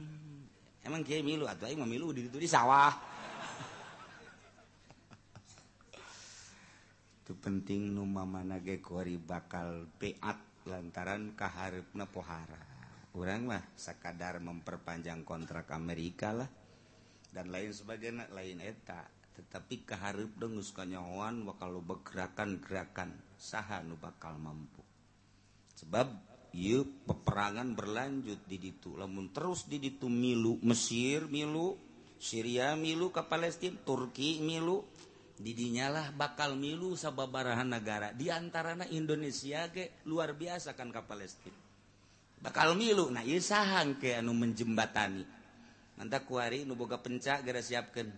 [0.84, 1.48] Emang kieu milu?
[1.48, 3.13] Atuh aing mah milu di sawah.
[7.24, 10.36] itu penting Numa managekori bakal peat
[10.68, 12.60] lantaran keharp napohara
[13.14, 16.50] kuranglah sekadar memperpanjang kontrak Amerikalah
[17.30, 19.06] dan lain sebagainya lain eta.
[19.34, 24.82] Tetapi keharp dengus kenyawan bakal bergerakan-gerakan saha nu bakal mampu.
[25.78, 26.06] Sebab
[26.54, 28.94] yuk peperangan berlanjut di ditu.
[28.94, 31.74] Lamun terus di ditu milu Mesir milu
[32.18, 34.86] Syria milu ke Palestina Turki milu
[35.38, 38.14] didinyalah bakal milu sababarahan negara.
[38.14, 41.58] Diantarana Indonesia ke luar biasa kan ke Palestina.
[42.38, 43.10] Bakal milu.
[43.10, 45.24] Nah ieu sahang ke anu menjembatani.
[45.94, 48.10] Nanti kuari nu boga pencak gara siapkeun.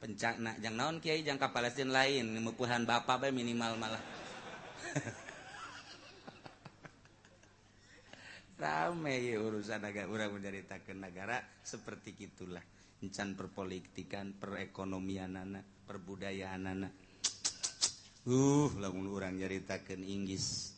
[0.00, 2.40] Pencak nak jang naon kiai jang ka Palestina lain.
[2.40, 4.02] Mepuhan bapa bae minimal malah.
[8.54, 12.62] Rame ya urusan agak urang menceritakan negara seperti itulah
[13.04, 16.92] encan perpolitikan perekonomian anak perbudayaan anak
[18.24, 20.72] uh lamun orang nyaritakan Inggris.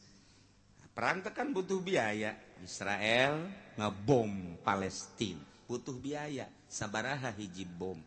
[0.97, 2.35] Perang tekan butuh biaya.
[2.65, 3.47] Israel
[3.77, 5.45] ngebom Palestina.
[5.69, 6.49] Butuh biaya.
[6.67, 8.01] Sabaraha hiji bom.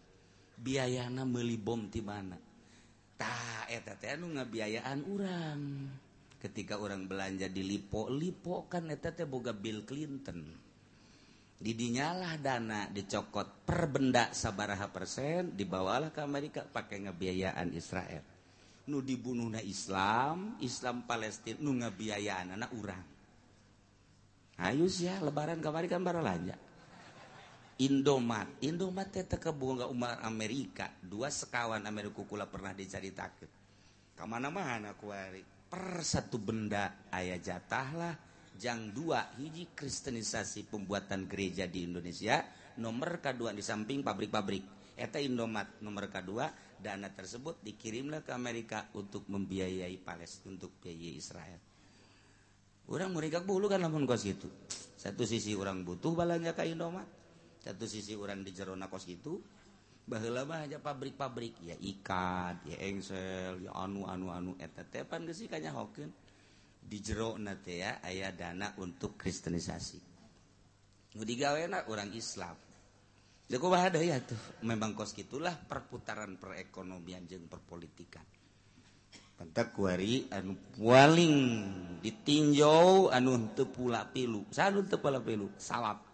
[0.59, 2.35] Biayana meuli bom di mana?
[3.15, 5.61] Tak eta teh anu ngabiayaan urang.
[6.39, 10.68] Ketika orang belanja di lipo lipo kan eta teh boga Bill Clinton.
[11.59, 18.23] didinyalah dana dicokot perbenda sabaraha persen dibawalah ke Amerika pakai ngebiayaan Israel.
[18.89, 23.05] Nu dibunuhna Islam Islam Palestina nu ngebiayaan anak urang.
[24.59, 26.57] Ayo ya lebaran kamari kan baru lanja.
[27.79, 30.91] Indomat Indomat teh teka bunga umar Amerika.
[30.99, 33.59] Dua sekawan Amerika kula pernah diceritakan
[34.19, 35.39] kamana mana kuari
[35.71, 38.13] per satu benda ayah jatah lah
[38.59, 42.43] jang 2 hiji kristenisasi pembuatan gereja di Indonesia
[42.83, 44.93] nomor K2 di samping pabrik-pabrik.
[44.99, 46.31] Eta Indomat nomor K2
[46.83, 51.59] dana tersebut dikirimlah ke Amerika untuk membiayai Palestina untuk biaya Israel.
[52.91, 54.51] Orang mereka bulu kan namun kos itu.
[54.99, 57.19] Satu sisi orang butuh balanya ke Indomat
[57.59, 59.35] satu sisi orang di Jerona kos itu
[60.09, 65.43] bahwa mah aja pabrik-pabrik ya ikat ya engsel ya anu anu anu eta tepan geus
[65.45, 66.09] hokeun
[66.89, 70.01] di jero natea ayah dana untuk kristenisasi
[71.13, 72.57] nu digawena orang Islam
[73.49, 78.21] Jadi kumaha ya tuh memang kos gitulah perputaran perekonomian jeung perpolitikan.
[79.33, 81.33] Tante kuari anu paling
[81.97, 84.45] ditinjau anu teu pula pilu.
[84.53, 85.49] Saha anu teu pula pilu?
[85.57, 86.08] Salap.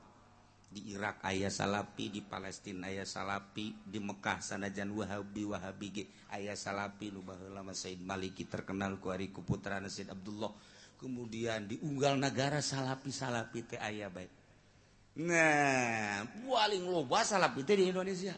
[0.76, 6.04] di Irak ayah salapi di Palestina ayah salapi di Mekkah sanajan Wahabi Wahabi ge
[6.36, 7.16] ayah salapi.
[7.16, 9.40] Nu baheula Said Maliki terkenal ku ari ku
[9.88, 10.52] Said Abdullah.
[11.00, 14.44] Kemudian di unggal negara salapi salapi teh ayah baik
[15.16, 18.36] nah paling loba salapi teh di Indonesia.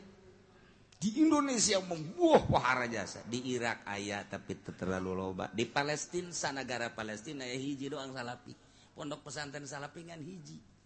[0.98, 3.22] Di Indonesia membuah pahara jasa.
[3.26, 5.46] Di Irak ayah tapi terlalu loba.
[5.54, 8.54] Di Palestina sanagara Palestina ayah hiji doang salapi.
[8.94, 10.77] Pondok pesantren salapingan hiji.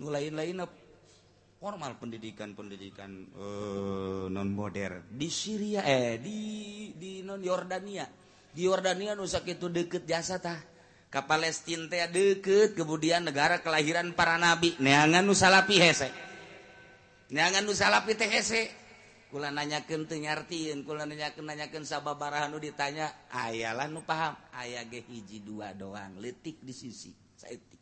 [0.00, 0.64] nu lain-lain
[1.58, 6.38] formal pendidikan-pendidikan eh, uh, non modern di Syria eh di
[6.98, 8.04] di non Yordania
[8.54, 10.62] di Yordania nusak itu deket jasa tah.
[11.10, 14.78] Ke Palestina teh deket kemudian negara kelahiran para nabi.
[14.78, 16.08] Neangan nusalapi hese.
[17.34, 18.70] Neangan nusalapi teh hese.
[19.34, 23.10] Kula nanyakeun teu nyartieun kula nanyakeun nanyakeun sababaraha nu ditanya.
[23.34, 24.38] Ayalah nu paham.
[24.54, 27.10] Aya ge hiji dua doang letik di sisi.
[27.34, 27.73] Saeutik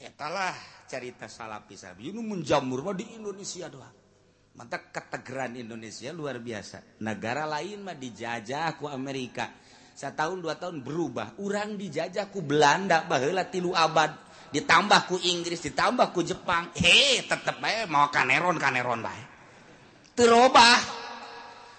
[0.00, 0.56] etalah
[0.88, 3.94] carita salapis menjamur mah di Indonesia doang.
[4.56, 6.98] Mantap ketegeran Indonesia luar biasa.
[7.04, 9.52] Negara lain mah dijajah ku Amerika.
[9.94, 11.38] Setahun dua tahun berubah.
[11.38, 14.10] Orang dijajah ku Belanda bahula tilu abad.
[14.50, 16.74] Ditambah ku Inggris ditambah ku Jepang.
[16.74, 19.22] Eh tetep bae mau kaneron kaneron bae.
[20.16, 20.98] Terubah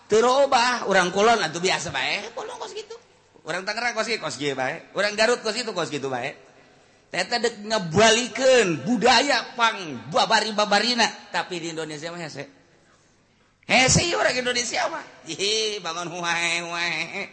[0.07, 2.31] terubah orang kulon atau biasa bae.
[2.31, 2.95] Kolon kos gitu
[3.41, 4.93] orang Tangerang kos gitu kos gitu bae.
[4.93, 6.50] Orang Garut kos itu kos gitu bae.
[7.11, 11.03] Ngebalikan budaya pang babari babarina
[11.35, 12.47] tapi di Indonesia mah hese.
[13.67, 15.03] Hese orang Indonesia mah.
[15.27, 17.27] Ih bangun huai huai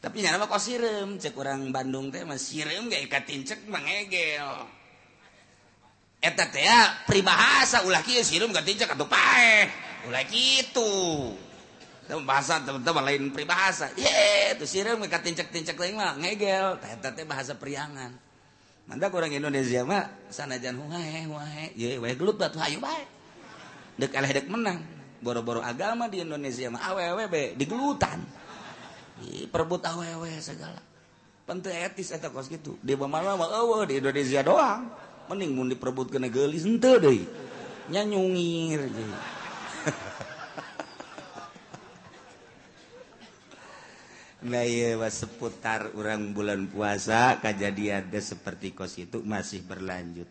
[0.00, 1.18] tapi nyana mah kok sirem.
[1.18, 4.78] Cek orang Bandung teh mah sirem gak ikatin cek mangegel
[6.20, 9.66] eta teh ya pribahasa ulah kieu sirem gak tincek atuh paeh.
[10.06, 11.34] Ulah kitu.
[12.22, 16.78] Bahasa teman-teman lain pribahasa ye tuh sirem gak tincek-tincek lain mah ngegel.
[16.86, 18.29] Eta teh bahasa priangan
[18.90, 23.06] Manda orang Indonesia mah sanajan wae wae ye wae gelut batu hayu bae.
[23.94, 24.82] Dek eleh dek menang.
[25.22, 28.18] Boro-boro agama di Indonesia mah awewe be digelutan.
[29.54, 30.82] perebut awewe segala.
[31.46, 32.82] Pente etis eta kos gitu.
[32.82, 34.90] Di mana mah eueuh di Indonesia doang.
[35.30, 37.30] Mending mun diperebutkeun geulis henteu deui.
[37.94, 38.90] Nyanyungir.
[45.12, 50.28] seputar orang bulan puasa kejadian ada seperti kos itu masih berlanjut.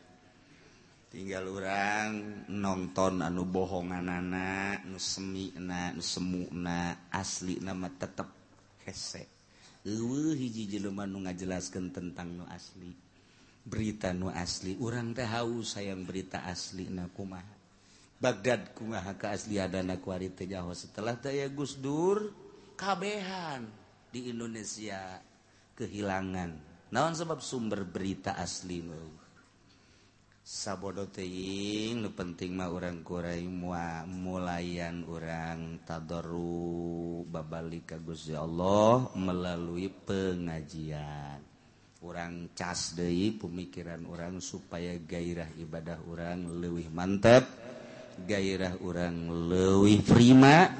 [1.10, 2.10] Tinggal orang
[2.50, 8.30] nonton anu bohongan anak nusemi na nusemu na asli nama tetap
[8.86, 9.40] hese
[10.36, 12.92] hiji jelema nu ngajelaskan tentang nu asli.
[13.64, 14.76] Berita nu asli.
[14.82, 17.56] Orang teh haus sayang berita asli na kumaha.
[18.20, 20.76] Baghdad kumaha keasliadana ada teh Jawa.
[20.76, 22.34] Setelah daya Gus Dur
[22.76, 23.79] kabehan.
[24.10, 25.22] di Indonesia
[25.78, 26.52] kehilangan.
[26.90, 28.82] Naon sebab sumber berita asli
[30.50, 39.94] sabodoteing nu penting mah orang kurai mua mulayan orang tadoru babalik ka Gusti Allah melalui
[39.94, 41.46] pengajian.
[42.02, 47.46] Orang cas deui pemikiran orang supaya gairah ibadah orang leuwih mantap
[48.26, 50.72] gairah orang leuwih prima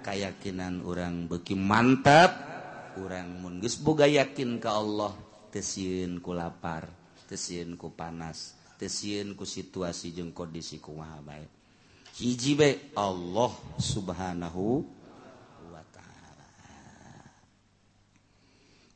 [0.00, 2.49] kayakinan orang beki mantap
[2.98, 5.14] orang mun geus boga yakin ke Allah
[5.54, 6.90] tesieun ku lapar
[7.30, 11.44] tesieun ku panas tesin ku situasi jeung kondisi ku bae
[12.16, 14.80] hiji bae Allah subhanahu
[15.68, 16.48] wa ta'ala.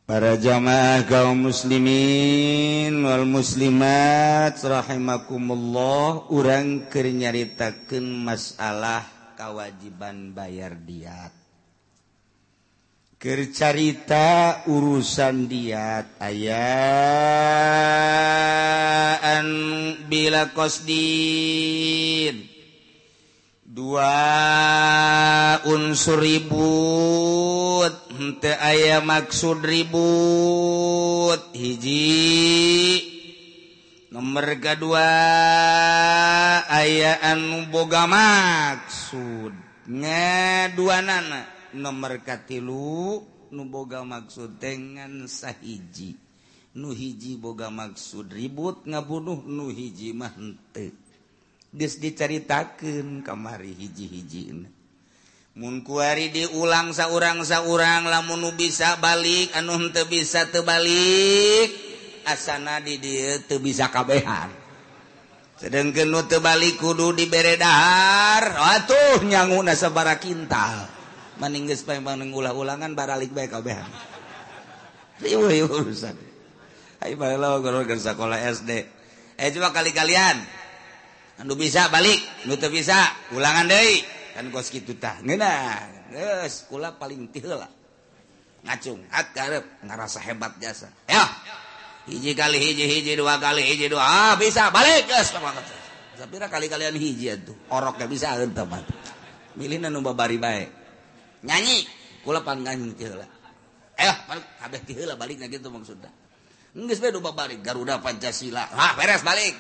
[0.09, 9.05] Para jamaah kaum muslimin wal muslimat rahimakumullah urang keur nyaritakeun masalah
[9.36, 11.43] kewajiban bayar diat.
[13.25, 16.68] Kercarita urusan diat ayaan
[20.12, 22.29] bila kosdi
[23.64, 24.12] dua
[25.64, 31.41] unsur ribut hente aya maksud ribut.
[31.57, 33.01] Hiji
[34.12, 35.09] nomor kedua
[36.68, 39.57] ayaan boga maksud.
[39.89, 43.20] Ngaduanana nomor katilu
[43.51, 46.16] nuboga maksud dengan sahiji.
[46.75, 50.91] Nuhiji boga maksud ribut ngabunuh nuhiji mante
[51.75, 54.66] geus diceritakan kamari hiji-hiji
[55.55, 61.70] munkuari diulang saurang saurang lamun bisa balik anu te bisa tebalik
[62.27, 64.51] asana di dia teu bisa kabehan.
[65.55, 70.93] Sedang genu tebalik kudu di beredar atuh nyangu nasabara kintal.
[71.39, 73.78] maningges pemang ulah ulangan baralik baik kabeh.
[75.22, 76.16] Riuh urusan.
[77.05, 78.70] Ayo balik lo ke sekolah SD.
[79.37, 80.41] Eh coba kali-kalian.
[81.35, 82.16] Anu bisa balik,
[82.47, 82.95] nu teu bisa
[83.35, 84.07] ulangan deui.
[84.35, 85.18] Kan kos kitu tah.
[85.20, 86.11] Ngeunah.
[86.14, 87.66] Geus kula paling tiheula.
[88.64, 90.89] Ngacung, at garep ngarasa hebat jasa.
[91.05, 91.26] Ya.
[92.09, 94.01] Hiji kali hiji hiji dua kali hiji dua.
[94.01, 95.35] Ah bisa balik geus
[96.14, 97.59] Sapira kali-kalian hiji atuh.
[97.74, 98.80] orok bisa eueuh teman.
[99.59, 100.84] Milih nu babari bae.
[101.45, 101.84] nyanyi.
[102.24, 103.28] Kula panggang tihela
[103.95, 104.14] eh
[104.59, 106.11] kabeh tihela baliknya gitu maksudnya
[106.74, 108.66] Nggak bae doba balik Garuda Pancasila.
[108.74, 109.55] Ah beres balik.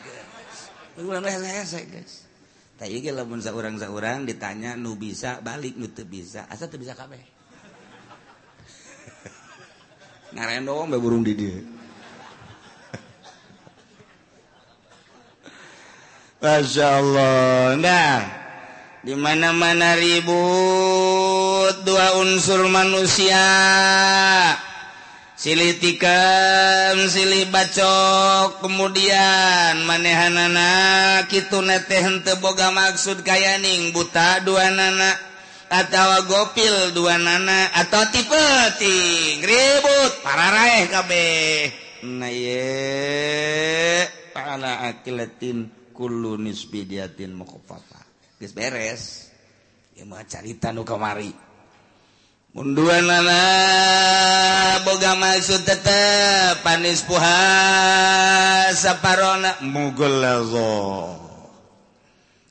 [0.98, 2.26] Ulang saya saya guys.
[2.74, 6.50] Tapi kalau lamun seorang-seorang ditanya Nu bisa balik nu bisa?
[6.50, 7.22] Asal tuh bisa kabeh.
[10.34, 11.62] Ngaren doang be burung di dieu
[16.42, 17.78] Masya Allah.
[17.78, 18.43] Nah.
[19.04, 23.44] dimana-mana ribut dua unsur manusia.
[25.36, 30.72] Silih tikam silih bacok kemudian manehanana
[31.28, 35.12] kitu neteh henteu boga maksud kayaning buta dua nana
[35.68, 38.46] atau gopil dua nana atau tipe
[38.80, 41.68] ting ribut para raih kabeh.
[42.08, 48.03] Na ye ala akilatin kullu nisbidiatin mukhaffafah
[48.54, 49.30] beres.
[50.30, 51.30] Carita nu kamari.
[52.54, 53.42] Munduan nana
[54.86, 57.42] boga maksud tetap panis puha
[58.70, 60.22] saparona mugul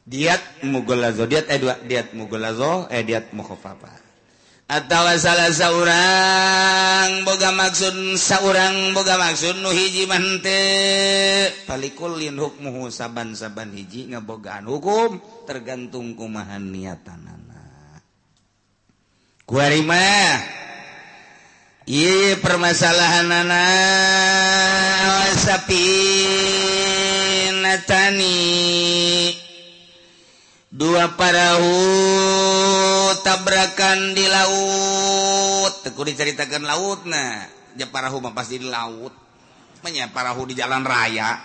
[0.04, 2.44] diat mugul diat eh dua diat mugul
[2.92, 4.03] eh diat mukhofafa
[4.74, 10.62] atawa salah seorang boga maksud seorang boga maksud nu hiji mante
[11.70, 17.62] palikulin hukmuhu saban-saban hiji ngabogaan hukum tergantung kumahan niatanana.
[19.46, 20.42] Kuari mah
[21.86, 22.34] ieu
[25.38, 25.86] sapi
[27.62, 29.43] natani.
[30.74, 31.78] Dua parahu
[33.22, 35.74] tabrakan di laut.
[35.86, 37.46] Teku diceritakan laut nah
[37.78, 39.14] ya parahu mah pasti di laut.
[39.86, 41.38] Menya parahu di jalan raya.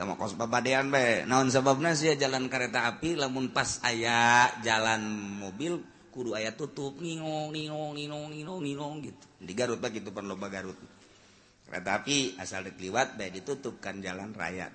[0.00, 1.28] Sama kos babadean be.
[1.28, 5.04] Naon sebabnya sih jalan kereta api lamun pas ayah jalan
[5.44, 9.24] mobil kudu ayah tutup ningong ningong ningong ningong ningong gitu.
[9.44, 10.78] Di Garut begitu perlu Garut.
[11.68, 14.72] Kereta api asal dikliwat be ditutup kan jalan raya.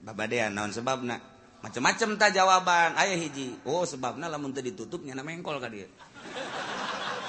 [0.00, 1.33] Babadean naon sebabnya
[1.64, 2.92] macam-macam tak jawaban.
[3.00, 3.56] Ayah hiji.
[3.64, 5.88] Oh sebabnya lamun tadi ditutupnya nama engkol ka dia.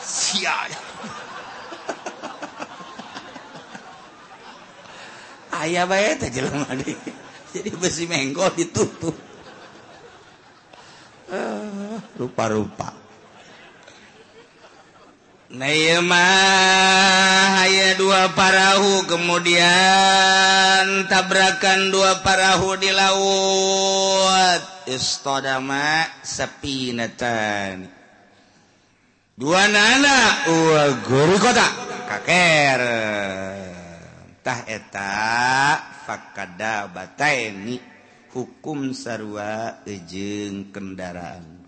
[0.04, 0.68] Sia.
[5.64, 6.68] Ayah bae teh jelema
[7.56, 9.16] jadi besi mengkol ditutup.
[11.32, 13.05] Uh, rupa-rupa
[15.56, 16.20] Neymah
[17.64, 19.64] aya dua parahu kemudian
[21.08, 24.60] tabrakan dua parahu di laut.
[24.84, 27.88] Istodama sepinatan
[29.40, 31.72] dua nana uh, guru kota
[32.04, 32.82] kaker.
[34.44, 37.80] Tah eta fakada bataini
[38.36, 41.64] hukum sarwa ejeng kendaraan.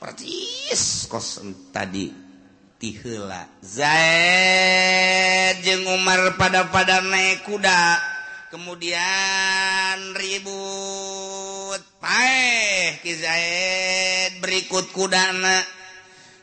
[0.00, 2.27] Persis kosong tadi.
[2.78, 3.50] tihela.
[3.60, 7.98] Zaid jeung Umar pada pada naik kuda
[8.54, 11.82] kemudian ribut.
[11.98, 15.60] Paeh Ki Zaid berikut kudana.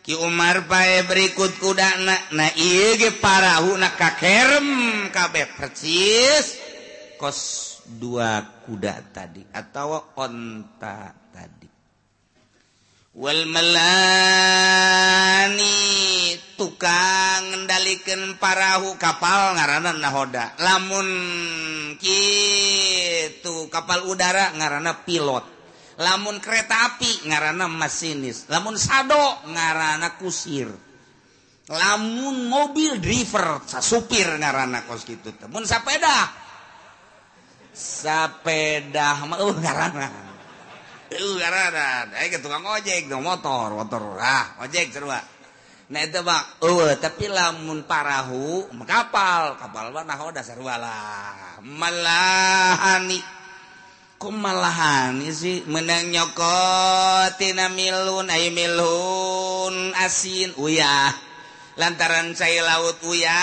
[0.04, 2.14] Ki Umar paeh berikut kudana.
[2.36, 4.68] Na ieu ge parahu na kakerem
[5.10, 5.48] kabeh.
[5.56, 6.60] Persis
[7.16, 7.40] kos
[7.88, 11.25] dua kuda tadi atau onta.
[13.16, 14.76] Tadi Walmelani
[16.60, 20.52] tukang ngendalikan parahu kapal ngaranan nahoda.
[20.60, 21.08] Lamun
[22.00, 25.44] gitu kapal udara ngarana pilot.
[25.96, 28.52] Lamun kereta api ngarana masinis.
[28.52, 30.68] Lamun sado ngarana kusir.
[31.72, 36.30] Lamun mobil driver supir ngarana kos gitu temun sepeda
[37.74, 40.25] sepeda uh ngarana
[42.42, 44.90] tukang ojek motor motor ah, ojek
[45.86, 46.02] nah,
[46.66, 50.18] uh, tapi lamun parahu kapal kapal nah,
[51.62, 53.22] malahani.
[54.16, 56.10] Ku malahani sih menang
[58.32, 60.58] ay milun asin.
[60.58, 61.35] Uyah
[61.76, 63.40] lantaran cair laut uya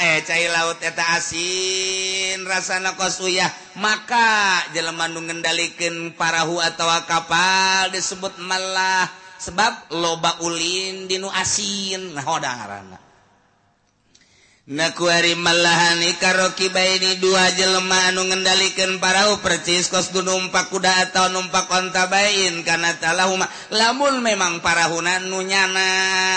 [0.00, 3.44] eh cair laut eta asin rasana kos uya
[3.76, 9.08] maka jelemanu ngendalikan parahu atau kapal disebut malah
[9.38, 12.12] sebab loba ulin dinu asin.
[12.12, 13.07] Nah hodang
[14.68, 21.72] nakuharimalahani karoki kibaini dua jelema anu ngendalikan parau percis kos du numpak kuda atau numpak
[21.72, 23.48] konta bain karena talahuma.
[23.72, 25.88] Lamun memang parahuna nu nyana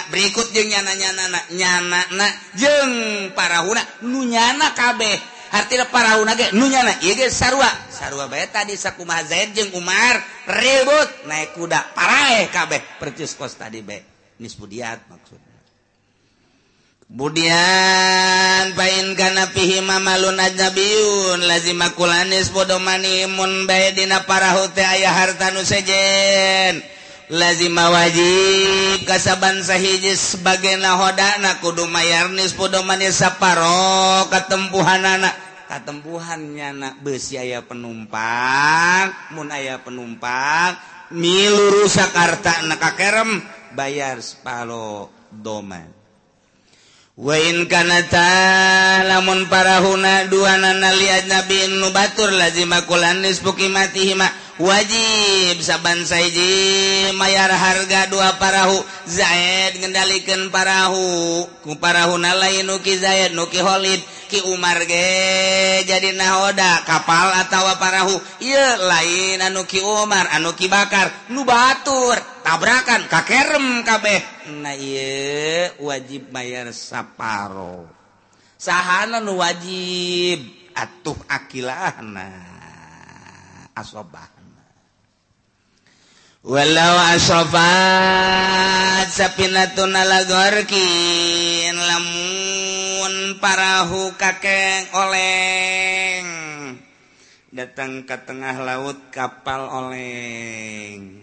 [0.07, 2.91] berikut jeung nyana nyana na nyana na jeng
[3.35, 5.19] parahuna nu nyana kabeh.
[5.51, 7.67] Artinya parahuna ge nu nyana ieu ge sarua.
[7.91, 12.79] Sarua bae tadi sakumaha Zaid jeung Umar ribut naik kuda parae kabeh.
[12.95, 13.99] Percis kos tadi bae.
[14.39, 15.50] Nisbudiat maksudnya
[17.11, 25.11] Budian pain kana pihi mamalun ajnabiun lazima kulanis podo manimun bae dina parahu teh aya
[25.11, 26.79] harta nu sejen.
[27.27, 35.35] Lazima wajib kasaban sahiji sebagai hodana kudu mayarnis podo manis saparo katempuhanana.
[35.67, 40.79] Katempuhannya nak beusi aya penumpang mun aya penumpang
[41.11, 43.43] milu rusak harta nak kakerem
[43.75, 46.00] bayar sepalo doman
[47.21, 54.25] Wain kanata lamun parahuna duana nali ajnabin nu batur lazima kulanis puki mati hima.
[54.59, 58.81] wajib saban saiji mayar harga dua parahu.
[59.07, 61.45] Zaid ngendalikan parahu.
[61.63, 64.01] Ku parahuna lain nuki Zaid nuki Khalid.
[64.31, 68.15] Ki Umar ge jadi nahoda kapal atawa parahu.
[68.41, 71.31] Ieu lain anu ki Umar anu ki Bakar.
[71.31, 74.49] Nu batur tabrakan kakerem kabeh.
[74.59, 77.85] Nah ieu wajib mayar saparo.
[78.55, 80.59] Sahana nu wajib.
[80.71, 82.31] Atuh akilahna
[83.75, 84.40] asobah.
[86.41, 96.27] walau asrofat sapinatun ala gorkin lamun parahu kakek oleng.
[97.51, 101.21] Datang ke tengah laut kapal oleng.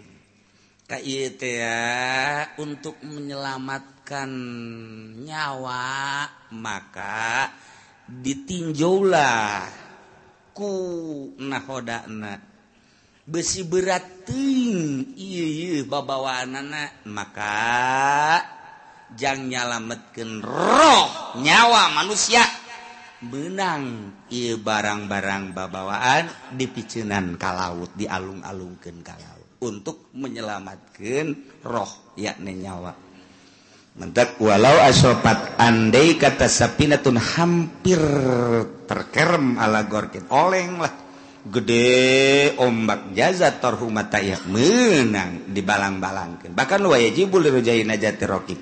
[0.89, 4.29] KIT ya untuk menyelamatkan
[5.21, 7.53] nyawa maka
[8.09, 9.69] ditinjaulah
[10.49, 10.73] ku
[11.37, 12.48] nahodana.
[13.29, 15.13] besi berating
[15.85, 16.57] babawaan
[17.05, 17.61] maka
[19.13, 22.41] jangan nyalametkan roh nyawa manusia.
[23.19, 29.59] Benang ia barang-barang babawaan dipicunan ka laut di alung-alungkan ka laut.
[29.59, 32.95] Untuk menyelamatkan roh yakni nyawa.
[33.99, 37.99] Mentak walau asopat andai kata sapinatun hampir
[38.87, 41.08] terkerem ala gorkin oleng lah.
[41.47, 48.59] gede ombak jaza torhumata ya menang dibalang-balangkan bahkan wajibul rojain aja terokib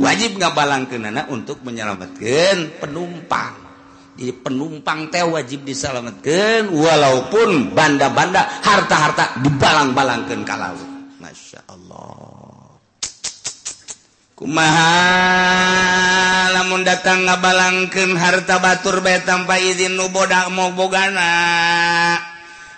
[0.00, 3.54] wajib nggak balangkan anak untuk menyelamatkan penumpang.
[4.16, 10.72] Jadi penumpang teh wajib diselamatkan walaupun banda-banda harta-harta dibalang-balangkan kalau
[11.20, 11.60] masya
[14.36, 14.92] kumaha
[16.52, 21.32] lamun datang ngabalangkeun harta batur bae tanpa izin nu bodak bogana.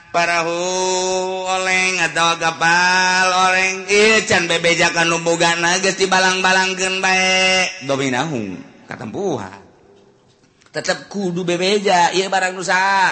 [0.08, 0.56] Parahu
[1.44, 3.84] oleng atau kapal oleng.
[3.90, 7.66] Ieu can bebejakan nu bogana geus dibalang-balangkeun bae.
[7.84, 8.56] Dominahung
[8.86, 9.68] katempuhan
[10.68, 13.10] tetap kudu bebeja ieu barang nusa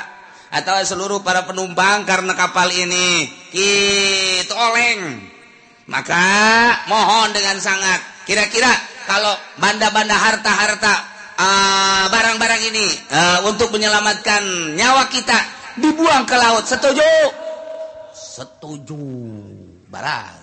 [0.55, 3.27] atau seluruh para penumpang karena kapal ini.
[3.51, 5.35] Itu oleng.
[5.87, 6.23] Maka
[6.91, 8.27] mohon dengan sangat.
[8.27, 8.71] Kira-kira
[9.07, 10.95] kalau banda-banda harta-harta
[11.39, 15.39] uh, barang-barang uh, ini uh, untuk menyelamatkan nyawa kita
[15.79, 16.67] dibuang ke laut.
[16.67, 17.07] Setuju?
[18.13, 18.99] Setuju.
[19.87, 20.43] Barang.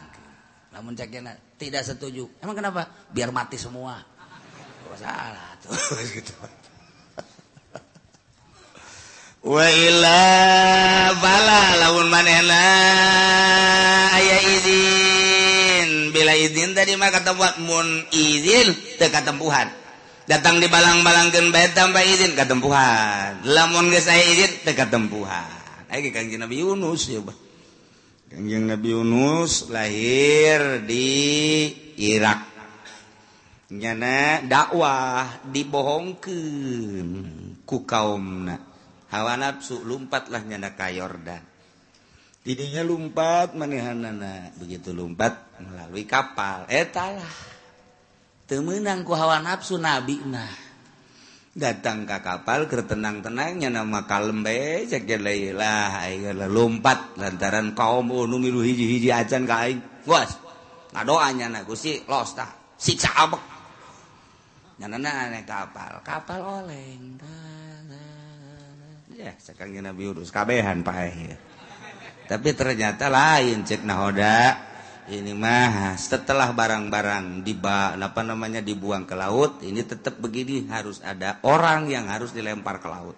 [0.71, 2.25] Namun ceknya tidak setuju.
[2.39, 2.87] Emang kenapa?
[3.11, 3.99] Biar mati semua.
[4.95, 5.73] Salah tuh?
[6.15, 6.62] Gitu
[9.43, 10.23] waila
[11.19, 12.63] bala laun manena
[14.15, 16.15] aya izin.
[16.15, 19.67] Bila izin tadi maka tempat mun izin teka tempuhan
[20.23, 25.51] datang di balang-balang gen bayar tambah izin ke tempuhan lamun ge saya izin teka tempuhan
[25.91, 27.35] ayo kanjeng Nabi Yunus ya bah
[28.31, 31.11] kanjeng Nabi Yunus lahir di
[31.99, 32.49] Irak.
[33.73, 37.09] Nyana dakwah dibohongkeun
[37.65, 38.72] ku kaumna.
[39.13, 41.53] hawa nafsu lumpatlah nyana ka Yordan
[42.43, 44.51] tidinya lumpat manehanana.
[44.59, 46.67] Begitu lumpat melalui kapal.
[46.67, 47.33] Etalah
[48.45, 50.51] temenang ku hawa nafsu nabi nah
[51.53, 55.05] datang ke kapal ke tenang-tenangnya nama kalembe cek
[55.55, 59.79] lah ayeuna lompat lantaran kaum oh, nu milu hiji-hiji acan ka aing.
[60.03, 60.35] Was
[60.91, 63.43] ngadoanya na Gusti los tah siksa abek.
[64.83, 66.03] Nyanana aneh kapal.
[66.03, 67.52] Kapal oleng tah
[69.13, 71.37] ya sekarang nabi urus kabehan pak ya
[72.23, 74.71] tapi ternyata lain cek nahoda.
[75.03, 81.43] Ini mah setelah barang-barang diba apa namanya dibuang ke laut ini tetap begini harus ada
[81.43, 83.17] orang yang harus dilempar ke laut.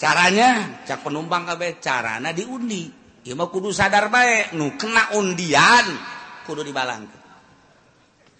[0.00, 2.88] Caranya cak penumpang kabeh carana diundi.
[3.28, 5.84] Ya mah kudu sadar baik nu kena undian
[6.48, 7.24] kudu dibalangkeun.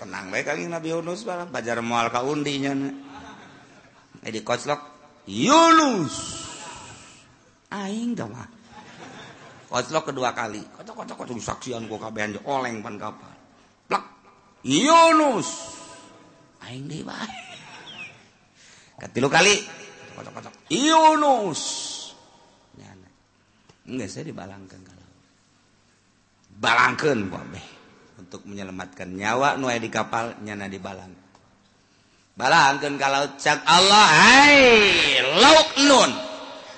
[0.00, 2.72] Tenang baik kali Nabi Yunus bajar moal ka undinya.
[4.24, 4.95] Eh di koclok
[5.26, 6.14] Yunus
[7.74, 8.46] aing dah mah
[9.66, 10.62] koclok kedua kali.
[10.62, 13.34] Kocok kocok kocok saksian gua kabehan oleng pan kapal
[13.90, 14.06] plak.
[14.62, 15.50] Yunus
[16.62, 17.42] aing deui bae
[19.02, 19.54] katilu kali.
[20.14, 21.62] Kocok kocok Yunus
[22.78, 23.10] nyana
[23.90, 25.06] enggak saya dibalangkan kalau
[26.56, 27.62] balangkan babe
[28.16, 31.25] untuk menyelamatkan nyawa nu di kapal nyana dibalangkan
[32.36, 34.60] balangkeun ka laut cak Allah hai
[35.40, 36.10] lauk nun.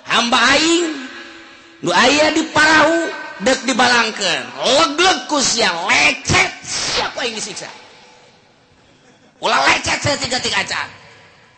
[0.08, 0.86] Hamba aing
[1.84, 3.10] nu aya di parahu
[3.44, 7.68] deuk dibalangkeun legleg ku lecet siapa yang disiksa.
[9.42, 10.88] Ulah lecet saya tiga-tiga cak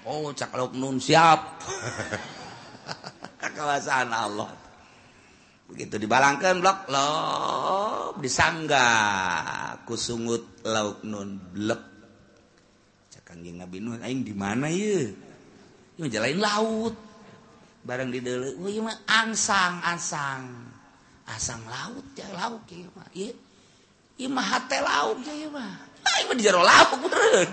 [0.08, 1.60] oh cak lauk nun siap.
[3.40, 4.52] Kekuasaan Allah.
[5.70, 7.08] Begitu dibalangkan blok lo
[8.18, 8.88] disangga.
[9.86, 11.89] Kusungut lauk nun blek.
[13.40, 15.16] anjing Nabi Nuh aing di mana ieu?
[15.96, 16.92] Ieu jalain laut.
[17.80, 20.68] Barang di deuleu oh ieu mah angsang asang
[21.24, 23.08] asang laut ya laut ya mah.
[23.16, 23.32] Ieu
[24.20, 25.88] ieu mah hate laut ya ieu mah.
[26.04, 27.48] Ah, aing mah di jero laut bener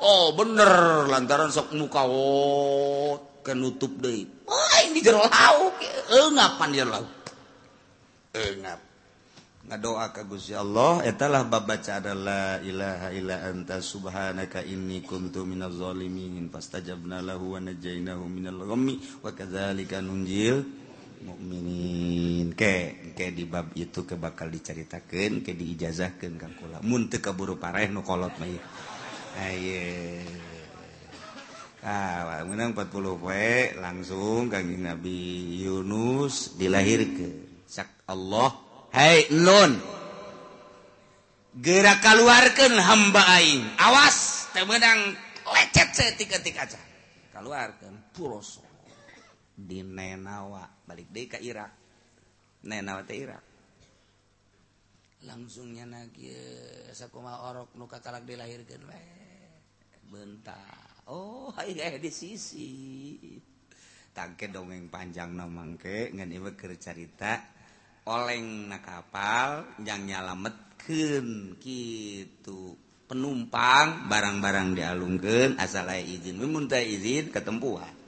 [0.00, 0.72] oh bener
[1.12, 4.24] lantaran sok muka wot kenutup deui.
[4.48, 5.76] Oh aing di jero laut
[6.08, 7.12] eungapan di jero laut
[8.32, 8.89] eungap
[9.70, 16.50] ngadoa ka Gusti Allah etalah babaca adalah ilaha illa anta subhanaka inni kuntu minaz zalimin
[16.50, 20.66] fastajabna lahu wa najainahu minal ghammi wa kadzalika nunjil
[21.22, 26.82] mukminin ke ke di bab itu ke bakal diceritakeun ke diijazahkeun kang kula.
[26.82, 28.50] Mun teu kaburu pareh nu kolot mah
[29.38, 30.18] aye.
[31.86, 37.62] Ah menang 40 poe langsung kanjeng Nabi Yunus dilahirkeun.
[37.70, 39.78] Sak Allah Hai non
[41.62, 43.62] gerak keluarkan hamba aing.
[43.78, 45.14] Awas temenang
[45.46, 46.80] lecet setik-etik aja
[47.30, 48.66] keluarkan puroso
[49.54, 50.66] di Nenawa.
[50.82, 51.70] Balik deh ke Irak
[52.66, 53.50] Nenawa teh Irak
[55.20, 56.32] langsungnya nagi
[56.96, 59.02] sakuma orok nu katalak dilahirkan we.
[60.10, 62.68] Bentar oh hai di sisi.
[64.10, 67.59] Tangke dongeng panjang namangke ngan ieu keur carita.
[68.08, 78.00] oleng na kapal yang nyalametken gitu penumpang barang-barang dialungkan asal izin meminta izin ketempuhan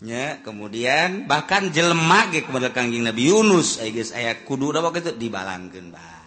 [0.00, 5.04] Ya, kemudian bahkan jelemak ge kepada Kangjeng Nabi Yunus ai geus aya kudu da waktu
[5.04, 6.24] itu dibalangkeun bah.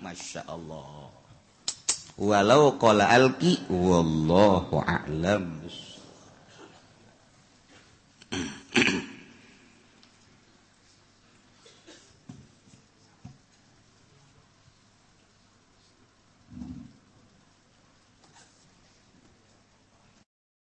[0.00, 1.12] Masya Allah.
[2.16, 5.60] Walau qala alki wallahu a'lam